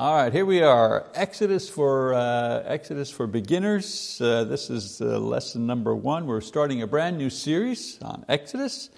All 0.00 0.14
right, 0.14 0.32
here 0.32 0.46
we 0.46 0.62
are. 0.62 1.04
Exodus 1.14 1.68
for 1.68 2.14
uh, 2.14 2.62
Exodus 2.64 3.10
for 3.10 3.26
beginners. 3.26 4.18
Uh, 4.18 4.44
this 4.44 4.70
is 4.70 5.02
uh, 5.02 5.18
lesson 5.18 5.66
number 5.66 5.94
one. 5.94 6.24
We're 6.24 6.40
starting 6.40 6.80
a 6.80 6.86
brand 6.86 7.18
new 7.18 7.28
series 7.28 7.98
on 8.00 8.24
Exodus, 8.26 8.88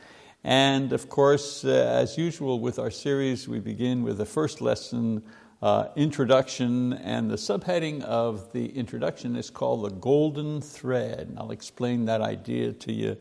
and 0.44 0.92
of 0.92 1.08
course, 1.08 1.64
uh, 1.64 1.70
as 1.70 2.16
usual 2.16 2.60
with 2.60 2.78
our 2.78 2.92
series, 2.92 3.48
we 3.48 3.58
begin 3.58 4.04
with 4.04 4.16
the 4.16 4.24
first 4.24 4.60
lesson, 4.60 5.24
uh, 5.60 5.88
introduction, 5.96 6.92
and 6.92 7.28
the 7.28 7.36
subheading 7.36 8.02
of 8.02 8.52
the 8.52 8.66
introduction 8.66 9.34
is 9.34 9.50
called 9.50 9.84
the 9.84 9.96
golden 9.96 10.60
thread. 10.60 11.26
And 11.30 11.36
I'll 11.36 11.50
explain 11.50 12.04
that 12.04 12.20
idea 12.20 12.74
to 12.74 12.92
you 12.92 13.16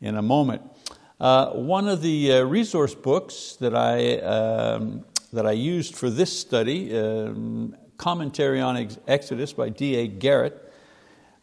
in 0.00 0.16
a 0.16 0.22
moment. 0.22 0.62
Uh, 1.20 1.50
one 1.50 1.86
of 1.86 2.02
the 2.02 2.42
resource 2.42 2.96
books 2.96 3.56
that 3.60 3.76
I 3.76 4.16
um, 4.18 5.04
that 5.32 5.46
I 5.46 5.52
used 5.52 5.94
for 5.94 6.10
this 6.10 6.38
study, 6.38 6.96
um, 6.96 7.74
Commentary 7.96 8.60
on 8.60 8.88
Exodus 9.06 9.52
by 9.52 9.70
D.A. 9.70 10.06
Garrett. 10.06 10.72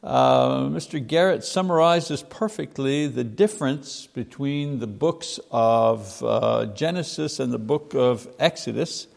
Uh, 0.03 0.63
Mr. 0.63 1.05
Garrett 1.05 1.43
summarizes 1.43 2.23
perfectly 2.29 3.07
the 3.07 3.23
difference 3.23 4.07
between 4.07 4.79
the 4.79 4.87
books 4.87 5.39
of 5.51 6.23
uh, 6.23 6.67
Genesis 6.67 7.39
and 7.39 7.51
the 7.51 7.59
book 7.59 7.93
of 7.95 8.27
Exodus, 8.39 9.07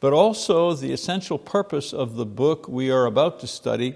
but 0.00 0.12
also 0.12 0.72
the 0.74 0.92
essential 0.92 1.38
purpose 1.38 1.92
of 1.92 2.14
the 2.14 2.26
book 2.26 2.68
we 2.68 2.90
are 2.90 3.06
about 3.06 3.40
to 3.40 3.46
study, 3.46 3.94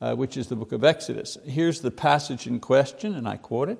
uh, 0.00 0.14
which 0.14 0.36
is 0.36 0.48
the 0.48 0.56
book 0.56 0.72
of 0.72 0.84
Exodus. 0.84 1.38
Here's 1.44 1.80
the 1.80 1.90
passage 1.90 2.46
in 2.46 2.60
question, 2.60 3.14
and 3.14 3.26
I 3.26 3.36
quote 3.36 3.68
it 3.70 3.78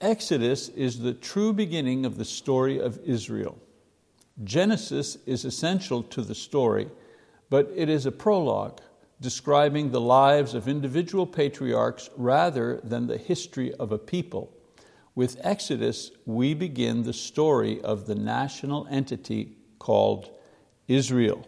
Exodus 0.00 0.68
is 0.68 1.00
the 1.00 1.12
true 1.12 1.52
beginning 1.52 2.06
of 2.06 2.16
the 2.16 2.24
story 2.24 2.78
of 2.78 2.98
Israel. 3.04 3.58
Genesis 4.42 5.16
is 5.26 5.44
essential 5.44 6.02
to 6.04 6.22
the 6.22 6.34
story, 6.34 6.88
but 7.50 7.70
it 7.74 7.88
is 7.88 8.06
a 8.06 8.12
prologue 8.12 8.80
describing 9.20 9.90
the 9.90 10.00
lives 10.00 10.54
of 10.54 10.66
individual 10.66 11.26
patriarchs 11.26 12.08
rather 12.16 12.80
than 12.82 13.06
the 13.06 13.18
history 13.18 13.74
of 13.74 13.92
a 13.92 13.98
people. 13.98 14.50
With 15.14 15.38
Exodus, 15.42 16.10
we 16.24 16.54
begin 16.54 17.02
the 17.02 17.12
story 17.12 17.80
of 17.82 18.06
the 18.06 18.14
national 18.14 18.86
entity 18.90 19.56
called 19.78 20.30
Israel. 20.88 21.46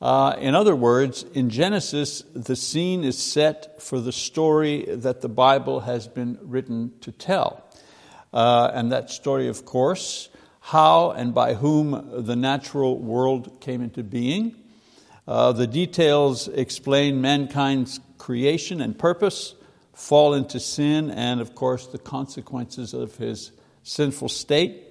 Uh, 0.00 0.36
in 0.38 0.54
other 0.54 0.76
words, 0.76 1.24
in 1.34 1.50
Genesis, 1.50 2.22
the 2.34 2.56
scene 2.56 3.04
is 3.04 3.18
set 3.18 3.82
for 3.82 4.00
the 4.00 4.12
story 4.12 4.84
that 4.88 5.20
the 5.20 5.28
Bible 5.28 5.80
has 5.80 6.08
been 6.08 6.38
written 6.42 6.92
to 7.00 7.12
tell. 7.12 7.62
Uh, 8.32 8.70
and 8.74 8.92
that 8.92 9.10
story, 9.10 9.48
of 9.48 9.64
course, 9.64 10.28
how 10.68 11.10
and 11.10 11.34
by 11.34 11.52
whom 11.52 12.24
the 12.24 12.34
natural 12.34 12.98
world 12.98 13.60
came 13.60 13.82
into 13.82 14.02
being. 14.02 14.56
Uh, 15.28 15.52
the 15.52 15.66
details 15.66 16.48
explain 16.48 17.20
mankind's 17.20 18.00
creation 18.16 18.80
and 18.80 18.98
purpose, 18.98 19.54
fall 19.92 20.32
into 20.32 20.58
sin, 20.58 21.10
and 21.10 21.42
of 21.42 21.54
course 21.54 21.86
the 21.88 21.98
consequences 21.98 22.94
of 22.94 23.14
his 23.16 23.52
sinful 23.82 24.30
state. 24.30 24.82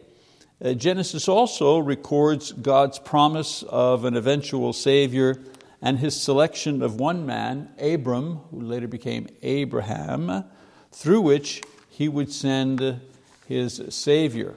Uh, 0.64 0.74
Genesis 0.74 1.28
also 1.28 1.80
records 1.80 2.52
God's 2.52 3.00
promise 3.00 3.64
of 3.64 4.06
an 4.06 4.16
eventual 4.16 4.74
Savior 4.74 5.42
and 5.82 5.98
his 5.98 6.22
selection 6.22 6.84
of 6.84 7.00
one 7.00 7.26
man, 7.26 7.68
Abram, 7.82 8.42
who 8.52 8.62
later 8.62 8.88
became 8.88 9.28
Abraham, 9.42 10.44
through 10.92 11.22
which 11.22 11.64
he 11.90 12.08
would 12.08 12.32
send 12.32 13.02
his 13.48 13.82
Savior. 13.90 14.54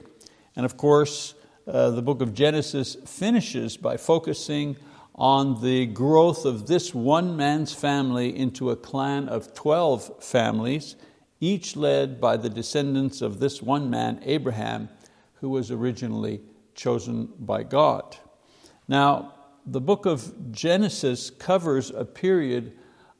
And 0.57 0.65
of 0.65 0.75
course, 0.75 1.35
uh, 1.67 1.91
the 1.91 2.01
book 2.01 2.19
of 2.19 2.33
Genesis 2.33 2.97
finishes 3.05 3.77
by 3.77 3.95
focusing 3.95 4.75
on 5.13 5.61
the 5.61 5.85
growth 5.85 6.45
of 6.45 6.65
this 6.65 6.95
one 6.95 7.37
man's 7.37 7.73
family 7.73 8.35
into 8.35 8.71
a 8.71 8.75
clan 8.75 9.29
of 9.29 9.53
12 9.53 10.23
families, 10.23 10.95
each 11.39 11.75
led 11.75 12.19
by 12.19 12.37
the 12.37 12.49
descendants 12.49 13.21
of 13.21 13.39
this 13.39 13.61
one 13.61 13.91
man, 13.91 14.19
Abraham, 14.23 14.89
who 15.35 15.49
was 15.49 15.69
originally 15.69 16.41
chosen 16.73 17.29
by 17.37 17.61
God. 17.61 18.17
Now, 18.87 19.35
the 19.63 19.81
book 19.81 20.07
of 20.07 20.51
Genesis 20.51 21.29
covers 21.29 21.91
a 21.91 22.03
period 22.03 22.71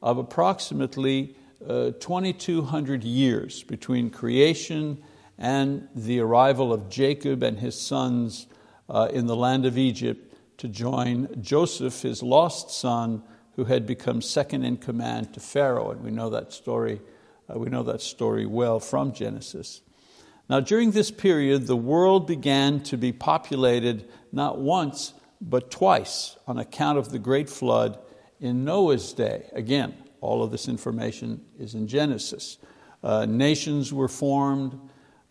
of 0.02 0.18
approximately 0.18 1.36
uh, 1.64 1.92
2,200 2.00 3.04
years 3.04 3.62
between 3.62 4.10
creation 4.10 5.00
and 5.38 5.88
the 5.94 6.20
arrival 6.20 6.72
of 6.72 6.88
Jacob 6.88 7.42
and 7.42 7.58
his 7.58 7.80
sons 7.80 8.46
uh, 8.88 9.08
in 9.12 9.26
the 9.26 9.36
land 9.36 9.64
of 9.64 9.78
Egypt 9.78 10.34
to 10.58 10.68
join 10.68 11.28
Joseph, 11.40 12.02
his 12.02 12.22
lost 12.22 12.70
son, 12.70 13.22
who 13.54 13.64
had 13.64 13.86
become 13.86 14.20
second 14.20 14.64
in 14.64 14.76
command 14.76 15.32
to 15.34 15.40
Pharaoh. 15.40 15.90
And 15.90 16.02
we 16.02 16.10
know 16.10 16.30
that 16.30 16.52
story, 16.52 17.00
uh, 17.48 17.58
we 17.58 17.68
know 17.68 17.84
that 17.84 18.00
story 18.00 18.46
well 18.46 18.80
from 18.80 19.12
Genesis. 19.12 19.80
Now, 20.50 20.60
during 20.60 20.92
this 20.92 21.10
period, 21.10 21.66
the 21.66 21.76
world 21.76 22.26
began 22.26 22.80
to 22.84 22.96
be 22.96 23.12
populated 23.12 24.08
not 24.32 24.58
once, 24.58 25.12
but 25.40 25.70
twice 25.70 26.36
on 26.46 26.58
account 26.58 26.98
of 26.98 27.10
the 27.10 27.18
great 27.18 27.48
flood 27.48 27.98
in 28.40 28.64
Noah's 28.64 29.12
day. 29.12 29.48
Again, 29.52 29.94
all 30.20 30.42
of 30.42 30.50
this 30.50 30.68
information 30.68 31.44
is 31.58 31.74
in 31.74 31.86
Genesis. 31.86 32.58
Uh, 33.02 33.26
nations 33.26 33.92
were 33.92 34.08
formed, 34.08 34.78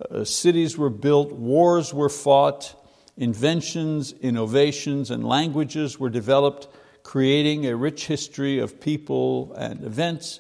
uh, 0.09 0.24
cities 0.24 0.78
were 0.78 0.90
built, 0.90 1.31
wars 1.31 1.94
were 1.94 2.09
fought, 2.09 2.75
inventions, 3.18 4.13
innovations, 4.22 5.09
and 5.09 5.28
languages 5.28 6.00
were 6.00 6.09
developed, 6.09 6.68
creating 7.03 7.66
a 7.66 7.75
rich 7.75 8.08
history 8.08 8.59
of 8.59 8.80
people 8.80 9.53
and 9.53 9.84
events 9.84 10.40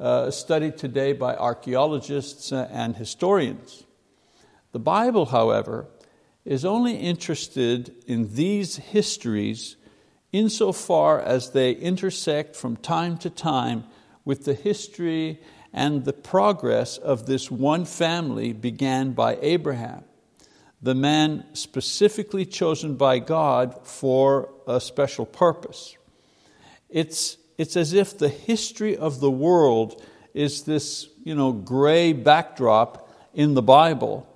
uh, 0.00 0.30
studied 0.30 0.76
today 0.76 1.12
by 1.12 1.34
archaeologists 1.36 2.52
and 2.52 2.96
historians. 2.96 3.84
The 4.72 4.78
Bible, 4.78 5.26
however, 5.26 5.86
is 6.44 6.64
only 6.64 6.96
interested 6.96 7.94
in 8.06 8.34
these 8.34 8.76
histories 8.76 9.76
insofar 10.32 11.20
as 11.20 11.50
they 11.50 11.72
intersect 11.72 12.54
from 12.54 12.76
time 12.76 13.16
to 13.18 13.30
time 13.30 13.84
with 14.24 14.44
the 14.44 14.54
history 14.54 15.40
and 15.76 16.06
the 16.06 16.12
progress 16.14 16.96
of 16.96 17.26
this 17.26 17.50
one 17.50 17.84
family 17.84 18.54
began 18.54 19.12
by 19.12 19.36
Abraham, 19.42 20.02
the 20.80 20.94
man 20.94 21.44
specifically 21.52 22.46
chosen 22.46 22.96
by 22.96 23.18
God 23.18 23.86
for 23.86 24.48
a 24.66 24.80
special 24.80 25.26
purpose. 25.26 25.94
It's, 26.88 27.36
it's 27.58 27.76
as 27.76 27.92
if 27.92 28.16
the 28.16 28.30
history 28.30 28.96
of 28.96 29.20
the 29.20 29.30
world 29.30 30.02
is 30.32 30.62
this 30.62 31.10
you 31.24 31.34
know, 31.34 31.52
gray 31.52 32.14
backdrop 32.14 33.10
in 33.34 33.52
the 33.52 33.62
Bible, 33.62 34.26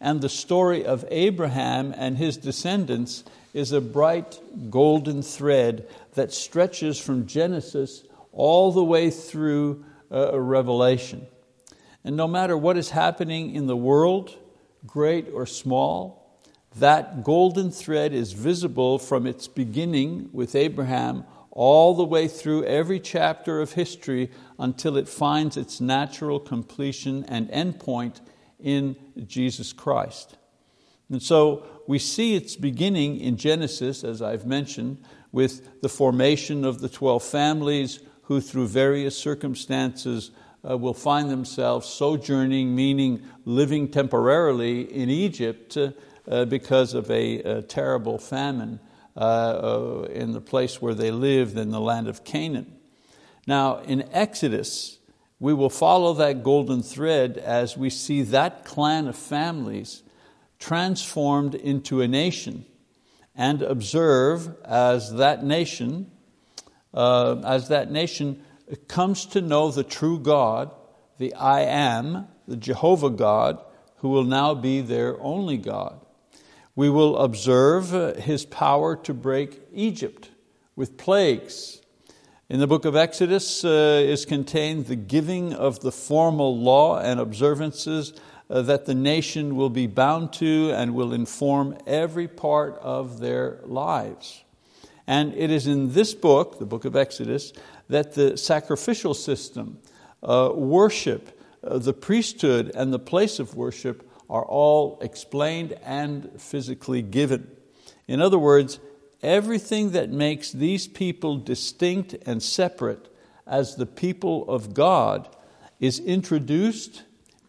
and 0.00 0.20
the 0.20 0.28
story 0.28 0.84
of 0.84 1.04
Abraham 1.08 1.94
and 1.96 2.18
his 2.18 2.36
descendants 2.36 3.22
is 3.54 3.70
a 3.70 3.80
bright 3.80 4.40
golden 4.70 5.22
thread 5.22 5.86
that 6.14 6.32
stretches 6.32 6.98
from 6.98 7.28
Genesis 7.28 8.02
all 8.32 8.72
the 8.72 8.82
way 8.82 9.10
through 9.10 9.84
a 10.10 10.40
revelation. 10.40 11.26
And 12.04 12.16
no 12.16 12.26
matter 12.26 12.56
what 12.56 12.76
is 12.76 12.90
happening 12.90 13.54
in 13.54 13.66
the 13.66 13.76
world, 13.76 14.36
great 14.86 15.28
or 15.32 15.46
small, 15.46 16.40
that 16.76 17.24
golden 17.24 17.70
thread 17.70 18.12
is 18.12 18.32
visible 18.32 18.98
from 18.98 19.26
its 19.26 19.48
beginning 19.48 20.30
with 20.32 20.54
Abraham 20.54 21.24
all 21.50 21.94
the 21.94 22.04
way 22.04 22.28
through 22.28 22.64
every 22.64 23.00
chapter 23.00 23.60
of 23.60 23.72
history 23.72 24.30
until 24.58 24.96
it 24.96 25.08
finds 25.08 25.56
its 25.56 25.80
natural 25.80 26.38
completion 26.38 27.24
and 27.24 27.50
endpoint 27.50 28.20
in 28.60 28.96
Jesus 29.26 29.72
Christ. 29.72 30.36
And 31.10 31.22
so 31.22 31.66
we 31.88 31.98
see 31.98 32.36
its 32.36 32.54
beginning 32.54 33.18
in 33.18 33.36
Genesis, 33.36 34.04
as 34.04 34.22
I've 34.22 34.46
mentioned, 34.46 35.02
with 35.32 35.82
the 35.82 35.88
formation 35.88 36.64
of 36.64 36.80
the 36.80 36.88
12 36.88 37.22
families, 37.22 37.98
who 38.30 38.40
through 38.40 38.68
various 38.68 39.18
circumstances 39.18 40.30
uh, 40.62 40.78
will 40.78 40.94
find 40.94 41.28
themselves 41.28 41.88
sojourning, 41.88 42.76
meaning 42.76 43.20
living 43.44 43.88
temporarily 43.88 44.82
in 44.82 45.10
Egypt 45.10 45.76
uh, 45.76 46.44
because 46.44 46.94
of 46.94 47.10
a, 47.10 47.38
a 47.38 47.62
terrible 47.62 48.18
famine 48.18 48.78
uh, 49.16 49.20
uh, 49.20 50.08
in 50.12 50.30
the 50.30 50.40
place 50.40 50.80
where 50.80 50.94
they 50.94 51.10
lived 51.10 51.58
in 51.58 51.72
the 51.72 51.80
land 51.80 52.06
of 52.06 52.22
Canaan. 52.22 52.72
Now, 53.48 53.78
in 53.78 54.08
Exodus, 54.12 55.00
we 55.40 55.52
will 55.52 55.68
follow 55.68 56.14
that 56.14 56.44
golden 56.44 56.84
thread 56.84 57.36
as 57.36 57.76
we 57.76 57.90
see 57.90 58.22
that 58.22 58.64
clan 58.64 59.08
of 59.08 59.16
families 59.16 60.04
transformed 60.60 61.56
into 61.56 62.00
a 62.00 62.06
nation 62.06 62.64
and 63.34 63.60
observe 63.60 64.54
as 64.64 65.14
that 65.14 65.42
nation 65.42 66.12
uh, 66.94 67.40
as 67.44 67.68
that 67.68 67.90
nation 67.90 68.42
comes 68.88 69.26
to 69.26 69.40
know 69.40 69.70
the 69.70 69.84
true 69.84 70.18
God, 70.18 70.70
the 71.18 71.34
I 71.34 71.62
am, 71.62 72.28
the 72.46 72.56
Jehovah 72.56 73.10
God, 73.10 73.62
who 73.96 74.08
will 74.08 74.24
now 74.24 74.54
be 74.54 74.80
their 74.80 75.20
only 75.20 75.56
God. 75.56 76.00
We 76.74 76.88
will 76.88 77.18
observe 77.18 77.94
uh, 77.94 78.14
His 78.14 78.44
power 78.46 78.96
to 78.96 79.12
break 79.12 79.60
Egypt 79.72 80.30
with 80.76 80.96
plagues. 80.96 81.82
In 82.48 82.58
the 82.58 82.66
book 82.66 82.84
of 82.84 82.96
Exodus 82.96 83.64
uh, 83.64 84.02
is 84.04 84.24
contained 84.24 84.86
the 84.86 84.96
giving 84.96 85.52
of 85.52 85.80
the 85.80 85.92
formal 85.92 86.58
law 86.58 86.98
and 86.98 87.20
observances 87.20 88.12
uh, 88.48 88.62
that 88.62 88.86
the 88.86 88.94
nation 88.94 89.54
will 89.54 89.70
be 89.70 89.86
bound 89.86 90.32
to 90.34 90.72
and 90.72 90.94
will 90.94 91.12
inform 91.12 91.76
every 91.86 92.26
part 92.26 92.78
of 92.80 93.20
their 93.20 93.60
lives. 93.64 94.42
And 95.10 95.34
it 95.34 95.50
is 95.50 95.66
in 95.66 95.92
this 95.92 96.14
book, 96.14 96.60
the 96.60 96.64
book 96.64 96.84
of 96.84 96.94
Exodus, 96.94 97.52
that 97.88 98.14
the 98.14 98.36
sacrificial 98.36 99.12
system, 99.12 99.80
uh, 100.22 100.52
worship, 100.54 101.36
uh, 101.64 101.78
the 101.78 101.92
priesthood, 101.92 102.70
and 102.76 102.92
the 102.92 103.00
place 103.00 103.40
of 103.40 103.56
worship 103.56 104.08
are 104.30 104.44
all 104.44 105.00
explained 105.00 105.72
and 105.84 106.30
physically 106.40 107.02
given. 107.02 107.50
In 108.06 108.20
other 108.20 108.38
words, 108.38 108.78
everything 109.20 109.90
that 109.90 110.10
makes 110.10 110.52
these 110.52 110.86
people 110.86 111.38
distinct 111.38 112.14
and 112.24 112.40
separate 112.40 113.12
as 113.48 113.74
the 113.74 113.86
people 113.86 114.48
of 114.48 114.74
God 114.74 115.28
is 115.80 115.98
introduced, 115.98 117.02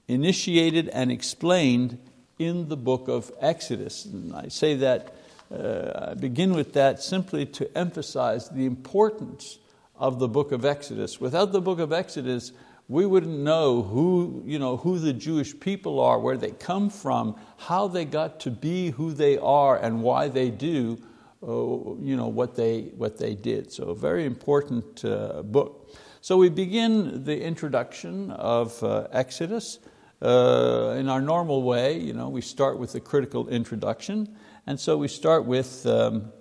initiated, 0.07 0.89
and 0.89 1.11
explained 1.11 1.99
in 2.39 2.69
the 2.69 2.77
book 2.77 3.07
of 3.07 3.31
Exodus. 3.39 4.05
And 4.05 4.33
I 4.35 4.47
say 4.47 4.73
that, 4.77 5.13
uh, 5.51 6.09
I 6.11 6.13
begin 6.13 6.53
with 6.53 6.73
that 6.73 7.01
simply 7.01 7.45
to 7.47 7.77
emphasize 7.77 8.49
the 8.49 8.65
importance 8.65 9.59
of 9.95 10.19
the 10.19 10.27
book 10.27 10.51
of 10.51 10.65
Exodus. 10.65 11.19
Without 11.19 11.51
the 11.51 11.61
book 11.61 11.79
of 11.79 11.91
Exodus, 11.91 12.51
we 12.87 13.05
wouldn't 13.05 13.39
know 13.39 13.81
who, 13.83 14.43
you 14.45 14.59
know 14.59 14.77
who 14.77 14.99
the 14.99 15.13
Jewish 15.13 15.59
people 15.59 15.99
are, 15.99 16.19
where 16.19 16.37
they 16.37 16.51
come 16.51 16.89
from, 16.89 17.35
how 17.57 17.87
they 17.87 18.05
got 18.05 18.39
to 18.41 18.51
be 18.51 18.91
who 18.91 19.13
they 19.13 19.37
are, 19.37 19.77
and 19.77 20.01
why 20.01 20.27
they 20.27 20.49
do 20.49 20.97
uh, 21.43 21.95
you 21.99 22.15
know, 22.15 22.27
what, 22.27 22.55
they, 22.55 22.91
what 22.97 23.17
they 23.17 23.33
did. 23.33 23.71
So, 23.71 23.85
a 23.85 23.95
very 23.95 24.25
important 24.25 25.03
uh, 25.03 25.41
book. 25.41 25.89
So, 26.21 26.37
we 26.37 26.49
begin 26.49 27.23
the 27.23 27.41
introduction 27.41 28.29
of 28.29 28.83
uh, 28.83 29.07
Exodus. 29.11 29.79
Uh, 30.21 30.95
in 30.99 31.09
our 31.09 31.19
normal 31.19 31.63
way, 31.63 31.97
you 31.97 32.13
know, 32.13 32.29
we 32.29 32.41
start 32.41 32.77
with 32.77 32.93
a 32.93 32.99
critical 32.99 33.49
introduction. 33.49 34.29
And 34.67 34.79
so 34.79 34.95
we 34.95 35.07
start 35.07 35.45
with 35.45 35.87
um, 35.87 36.31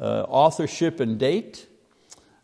uh, 0.00 0.24
authorship 0.28 0.98
and 0.98 1.16
date. 1.16 1.68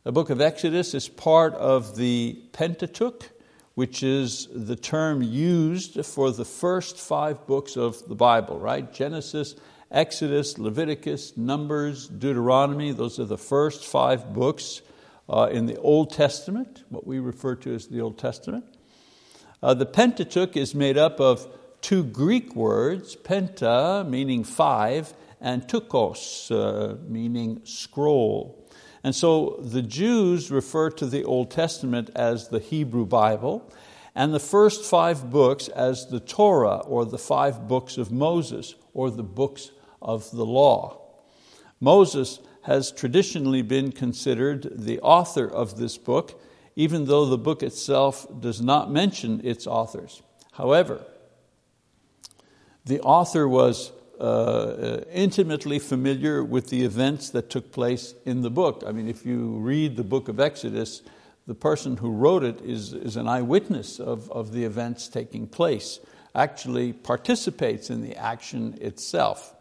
The 0.05 0.13
book 0.13 0.31
of 0.31 0.41
Exodus 0.41 0.95
is 0.95 1.09
part 1.09 1.55
of 1.55 1.97
the 1.97 2.41
Pentateuch, 2.53 3.31
which 3.75 4.05
is 4.05 4.47
the 4.53 4.77
term 4.77 5.23
used 5.23 6.05
for 6.07 6.31
the 6.31 6.45
first 6.45 6.97
five 6.99 7.49
books 7.49 7.77
of 7.77 8.07
the 8.09 8.15
Bible, 8.15 8.61
right? 8.61 8.93
Genesis, 8.93 9.57
Exodus, 9.91 10.57
Leviticus, 10.57 11.37
Numbers, 11.37 12.07
Deuteronomy, 12.07 12.93
those 12.93 13.19
are 13.19 13.25
the 13.25 13.39
first 13.39 13.85
five 13.85 14.33
books 14.33 14.83
uh, 15.29 15.49
in 15.51 15.67
the 15.67 15.79
Old 15.79 16.13
Testament, 16.13 16.85
what 16.91 17.07
we 17.07 17.19
refer 17.19 17.57
to 17.57 17.75
as 17.75 17.89
the 17.89 18.01
Old 18.01 18.19
Testament. 18.19 18.65
Uh, 19.61 19.75
the 19.75 19.87
Pentateuch 19.87 20.57
is 20.57 20.77
made 20.77 20.97
up 20.97 21.19
of 21.19 21.49
two 21.81 22.05
Greek 22.05 22.55
words, 22.55 23.17
penta, 23.17 24.09
meaning 24.09 24.45
five, 24.45 25.13
and 25.45 25.69
teuchos, 25.69 26.51
uh, 26.51 26.97
meaning 27.07 27.61
scroll. 27.65 28.67
And 29.05 29.15
so 29.15 29.61
the 29.61 29.83
Jews 29.83 30.51
refer 30.51 30.89
to 30.93 31.05
the 31.05 31.23
Old 31.23 31.51
Testament 31.51 32.09
as 32.17 32.49
the 32.49 32.61
Hebrew 32.61 33.05
Bible, 33.05 33.71
and 34.15 34.33
the 34.33 34.41
first 34.41 34.85
five 34.87 35.31
books 35.31 35.69
as 35.69 36.07
the 36.07 36.19
Torah, 36.19 36.79
or 36.79 37.05
the 37.05 37.19
five 37.19 37.69
books 37.69 37.99
of 37.99 38.11
Moses, 38.11 38.75
or 38.95 39.11
the 39.11 39.23
books 39.23 39.71
of 40.01 40.31
the 40.31 40.47
law. 40.47 41.03
Moses 41.79 42.39
has 42.63 42.91
traditionally 42.91 43.61
been 43.61 43.93
considered 43.93 44.67
the 44.75 44.99
author 45.01 45.47
of 45.47 45.77
this 45.77 45.99
book, 45.99 46.41
even 46.75 47.05
though 47.05 47.27
the 47.27 47.37
book 47.37 47.63
itself 47.63 48.27
does 48.41 48.63
not 48.63 48.91
mention 48.91 49.43
its 49.45 49.67
authors. 49.67 50.23
However, 50.53 51.05
the 52.87 53.01
author 53.01 53.47
was 53.47 53.93
uh, 54.25 55.05
intimately 55.13 55.79
familiar 55.79 56.43
with 56.43 56.69
the 56.69 56.85
events 56.85 57.31
that 57.31 57.51
took 57.51 57.73
place 57.73 58.15
in 58.25 58.41
the 58.43 58.51
book. 58.51 58.83
I 58.87 58.93
mean, 58.93 59.09
if 59.09 59.27
you 59.27 59.59
read 59.59 59.97
the 59.97 60.05
book 60.05 60.29
of 60.29 60.41
Exodus, 60.41 61.03
the 61.47 61.55
person 61.55 61.99
who 61.99 62.11
wrote 62.11 62.43
it 62.43 62.61
is, 62.63 62.93
is 62.95 63.17
an 63.17 63.29
eyewitness 63.29 64.01
of, 64.01 64.31
of 64.31 64.53
the 64.53 64.65
events 64.65 65.09
taking 65.09 65.47
place, 65.47 66.01
actually 66.35 66.93
participates 66.93 67.91
in 67.91 68.01
the 68.01 68.17
action 68.17 68.79
itself. 68.81 69.55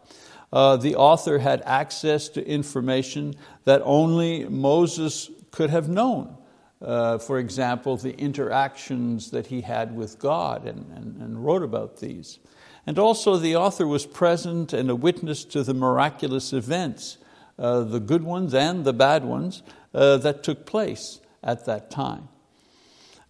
Uh, 0.52 0.76
the 0.76 0.94
author 0.94 1.38
had 1.38 1.60
access 1.66 2.28
to 2.30 2.46
information 2.46 3.34
that 3.64 3.82
only 3.84 4.48
Moses 4.48 5.30
could 5.50 5.70
have 5.70 5.88
known. 5.88 6.36
Uh, 6.80 7.18
for 7.18 7.38
example, 7.38 7.96
the 7.96 8.16
interactions 8.18 9.30
that 9.30 9.46
he 9.46 9.60
had 9.60 9.94
with 9.94 10.18
God 10.18 10.66
and, 10.66 10.90
and, 10.96 11.20
and 11.20 11.44
wrote 11.44 11.62
about 11.62 11.98
these. 11.98 12.38
And 12.86 12.98
also, 12.98 13.36
the 13.36 13.56
author 13.56 13.86
was 13.86 14.04
present 14.06 14.72
and 14.72 14.90
a 14.90 14.96
witness 14.96 15.44
to 15.46 15.62
the 15.62 15.74
miraculous 15.74 16.52
events, 16.52 17.18
uh, 17.58 17.80
the 17.80 18.00
good 18.00 18.22
ones 18.22 18.52
and 18.52 18.84
the 18.84 18.92
bad 18.92 19.24
ones, 19.24 19.62
uh, 19.94 20.18
that 20.18 20.42
took 20.42 20.66
place 20.66 21.20
at 21.42 21.64
that 21.66 21.90
time. 21.90 22.28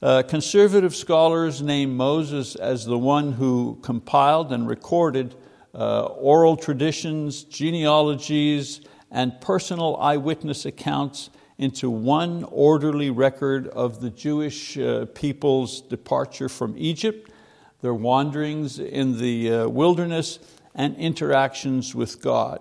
Uh, 0.03 0.23
conservative 0.23 0.95
scholars 0.95 1.63
name 1.63 1.97
Moses 1.97 2.57
as 2.57 2.85
the 2.85 2.99
one 2.99 3.33
who 3.33 3.79
compiled 3.83 4.53
and 4.53 4.69
recorded 4.69 5.35
uh, 5.75 6.05
oral 6.05 6.57
traditions, 6.57 7.45
genealogies, 7.45 8.81
and 9.11 9.41
personal 9.41 9.97
eyewitness 9.97 10.67
accounts 10.67 11.31
into 11.59 11.89
one 11.89 12.45
orderly 12.51 13.11
record 13.11 13.69
of 13.69 14.01
the 14.01 14.11
Jewish 14.11 14.77
uh, 14.77 15.07
people's 15.15 15.81
departure 15.81 16.49
from 16.49 16.75
Egypt 16.77 17.31
their 17.85 17.93
wanderings 17.93 18.79
in 18.79 19.19
the 19.19 19.53
uh, 19.53 19.69
wilderness, 19.69 20.39
and 20.75 20.97
interactions 20.97 21.95
with 21.95 22.23
God. 22.23 22.61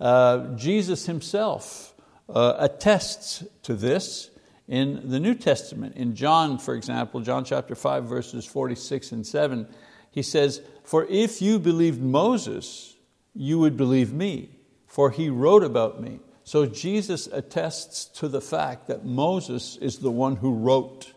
Uh, 0.00 0.56
Jesus 0.56 1.06
himself 1.06 1.94
uh, 2.28 2.56
attests 2.58 3.44
to 3.62 3.74
this 3.74 4.30
in 4.66 5.08
the 5.08 5.20
New 5.20 5.36
Testament. 5.36 5.94
In 5.94 6.16
John, 6.16 6.58
for 6.58 6.74
example, 6.74 7.20
John 7.20 7.44
chapter 7.44 7.76
5, 7.76 8.06
verses 8.06 8.44
46 8.44 9.12
and 9.12 9.24
7, 9.24 9.68
he 10.10 10.22
says, 10.22 10.60
For 10.82 11.04
if 11.04 11.40
you 11.40 11.60
believed 11.60 12.02
Moses, 12.02 12.96
you 13.36 13.60
would 13.60 13.76
believe 13.76 14.12
me, 14.12 14.48
for 14.88 15.12
he 15.12 15.28
wrote 15.30 15.62
about 15.62 16.02
me. 16.02 16.18
So 16.42 16.66
Jesus 16.66 17.28
attests 17.28 18.06
to 18.18 18.26
the 18.26 18.40
fact 18.40 18.88
that 18.88 19.04
Moses 19.04 19.76
is 19.76 19.98
the 19.98 20.10
one 20.10 20.34
who 20.34 20.52
wrote 20.52 21.13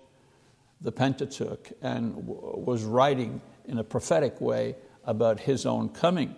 the 0.81 0.91
Pentateuch 0.91 1.72
and 1.81 2.15
was 2.15 2.84
writing 2.84 3.41
in 3.65 3.79
a 3.79 3.84
prophetic 3.84 4.39
way 4.39 4.75
about 5.03 5.39
his 5.41 5.65
own 5.65 5.89
coming. 5.89 6.36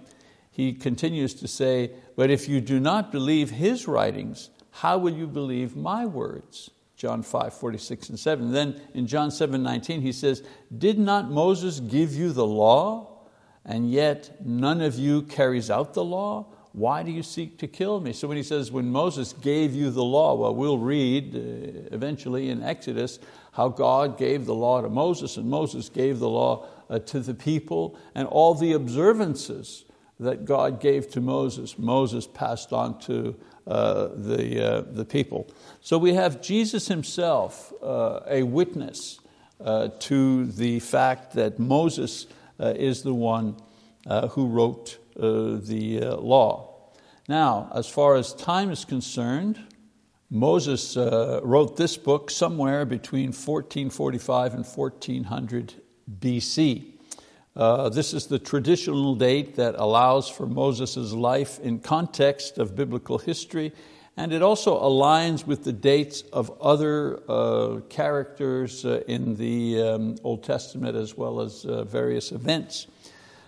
He 0.52 0.74
continues 0.74 1.34
to 1.36 1.48
say, 1.48 1.92
But 2.16 2.30
if 2.30 2.48
you 2.48 2.62
do 2.62 2.80
not 2.80 3.12
believe 3.12 3.52
his 3.52 3.88
writings, 3.88 4.50
how 4.72 4.98
will 4.98 5.14
you 5.14 5.28
believe 5.28 5.76
my 5.76 6.06
words? 6.06 6.70
John 6.96 7.24
5, 7.24 7.54
46 7.54 8.10
and 8.10 8.20
7. 8.20 8.52
Then 8.52 8.82
in 8.94 9.08
John 9.08 9.32
7, 9.32 9.64
19, 9.64 10.02
he 10.02 10.12
says, 10.12 10.44
Did 10.76 11.00
not 11.00 11.32
Moses 11.32 11.80
give 11.80 12.14
you 12.14 12.34
the 12.34 12.46
law, 12.46 13.26
and 13.64 13.90
yet 13.90 14.46
none 14.46 14.82
of 14.82 14.96
you 14.96 15.22
carries 15.22 15.72
out 15.72 15.94
the 15.94 16.04
law? 16.04 16.48
Why 16.74 17.02
do 17.02 17.12
you 17.12 17.24
seek 17.24 17.58
to 17.60 17.68
kill 17.68 18.00
me? 18.00 18.14
So 18.14 18.28
when 18.28 18.38
he 18.38 18.44
says, 18.44 18.72
When 18.72 18.92
Moses 18.92 19.34
gave 19.34 19.74
you 19.74 19.90
the 19.90 20.04
law, 20.04 20.36
well, 20.36 20.54
we'll 20.54 20.78
read 20.78 21.36
uh, 21.36 21.40
eventually 21.92 22.50
in 22.50 22.62
Exodus 22.62 23.20
how 23.54 23.70
God 23.70 24.18
gave 24.18 24.46
the 24.46 24.54
law 24.54 24.82
to 24.82 24.90
Moses 24.90 25.38
and 25.38 25.50
Moses 25.50 25.90
gave 25.90 26.20
the 26.20 26.30
law 26.30 26.68
uh, 26.90 27.00
to 27.00 27.20
the 27.20 27.34
people 27.34 27.98
and 28.14 28.28
all 28.28 28.54
the 28.54 28.74
observances 28.74 29.86
that 30.20 30.46
God 30.46 30.80
gave 30.80 31.10
to 31.12 31.22
Moses, 31.22 31.80
Moses 31.80 32.28
passed 32.28 32.72
on 32.74 33.00
to 33.00 33.36
uh, 33.66 34.10
the, 34.16 34.86
the 34.92 35.06
people. 35.06 35.50
So 35.80 35.98
we 35.98 36.14
have 36.14 36.42
Jesus 36.42 36.90
himself, 36.90 37.72
a 37.82 38.44
witness 38.44 39.22
to 40.00 40.46
the 40.46 40.80
fact 40.82 41.34
that 41.36 41.58
Moses 41.58 42.28
is 42.60 43.04
the 43.04 43.14
one 43.14 43.56
who 44.32 44.48
wrote 44.48 44.98
the 45.20 46.18
law. 46.20 46.70
Now, 47.28 47.72
as 47.76 47.88
far 47.88 48.16
as 48.16 48.34
time 48.34 48.72
is 48.72 48.86
concerned, 48.86 49.60
Moses 50.32 50.96
uh, 50.96 51.42
wrote 51.44 51.76
this 51.76 51.98
book 51.98 52.30
somewhere 52.30 52.86
between 52.86 53.28
1445 53.28 54.54
and 54.54 54.66
1400 54.66 55.74
BC. 56.20 56.94
Uh, 57.56 57.90
this 57.90 58.14
is 58.14 58.28
the 58.28 58.38
traditional 58.38 59.16
date 59.16 59.56
that 59.56 59.74
allows 59.76 60.30
for 60.30 60.46
Moses' 60.46 61.14
life 61.14 61.60
in 61.60 61.80
context 61.80 62.60
of 62.60 62.76
biblical 62.76 63.18
history, 63.18 63.74
and 64.18 64.32
it 64.32 64.44
also 64.44 64.80
aligns 64.80 65.48
with 65.48 65.64
the 65.64 65.74
dates 65.74 66.22
of 66.32 66.52
other 66.62 67.20
uh, 67.28 67.80
characters 67.90 68.86
uh, 68.86 69.02
in 69.08 69.36
the 69.36 69.82
um, 69.82 70.16
Old 70.24 70.44
Testament 70.44 70.96
as 70.96 71.18
well 71.18 71.42
as 71.42 71.66
uh, 71.66 71.86
various 71.86 72.32
events. 72.32 72.86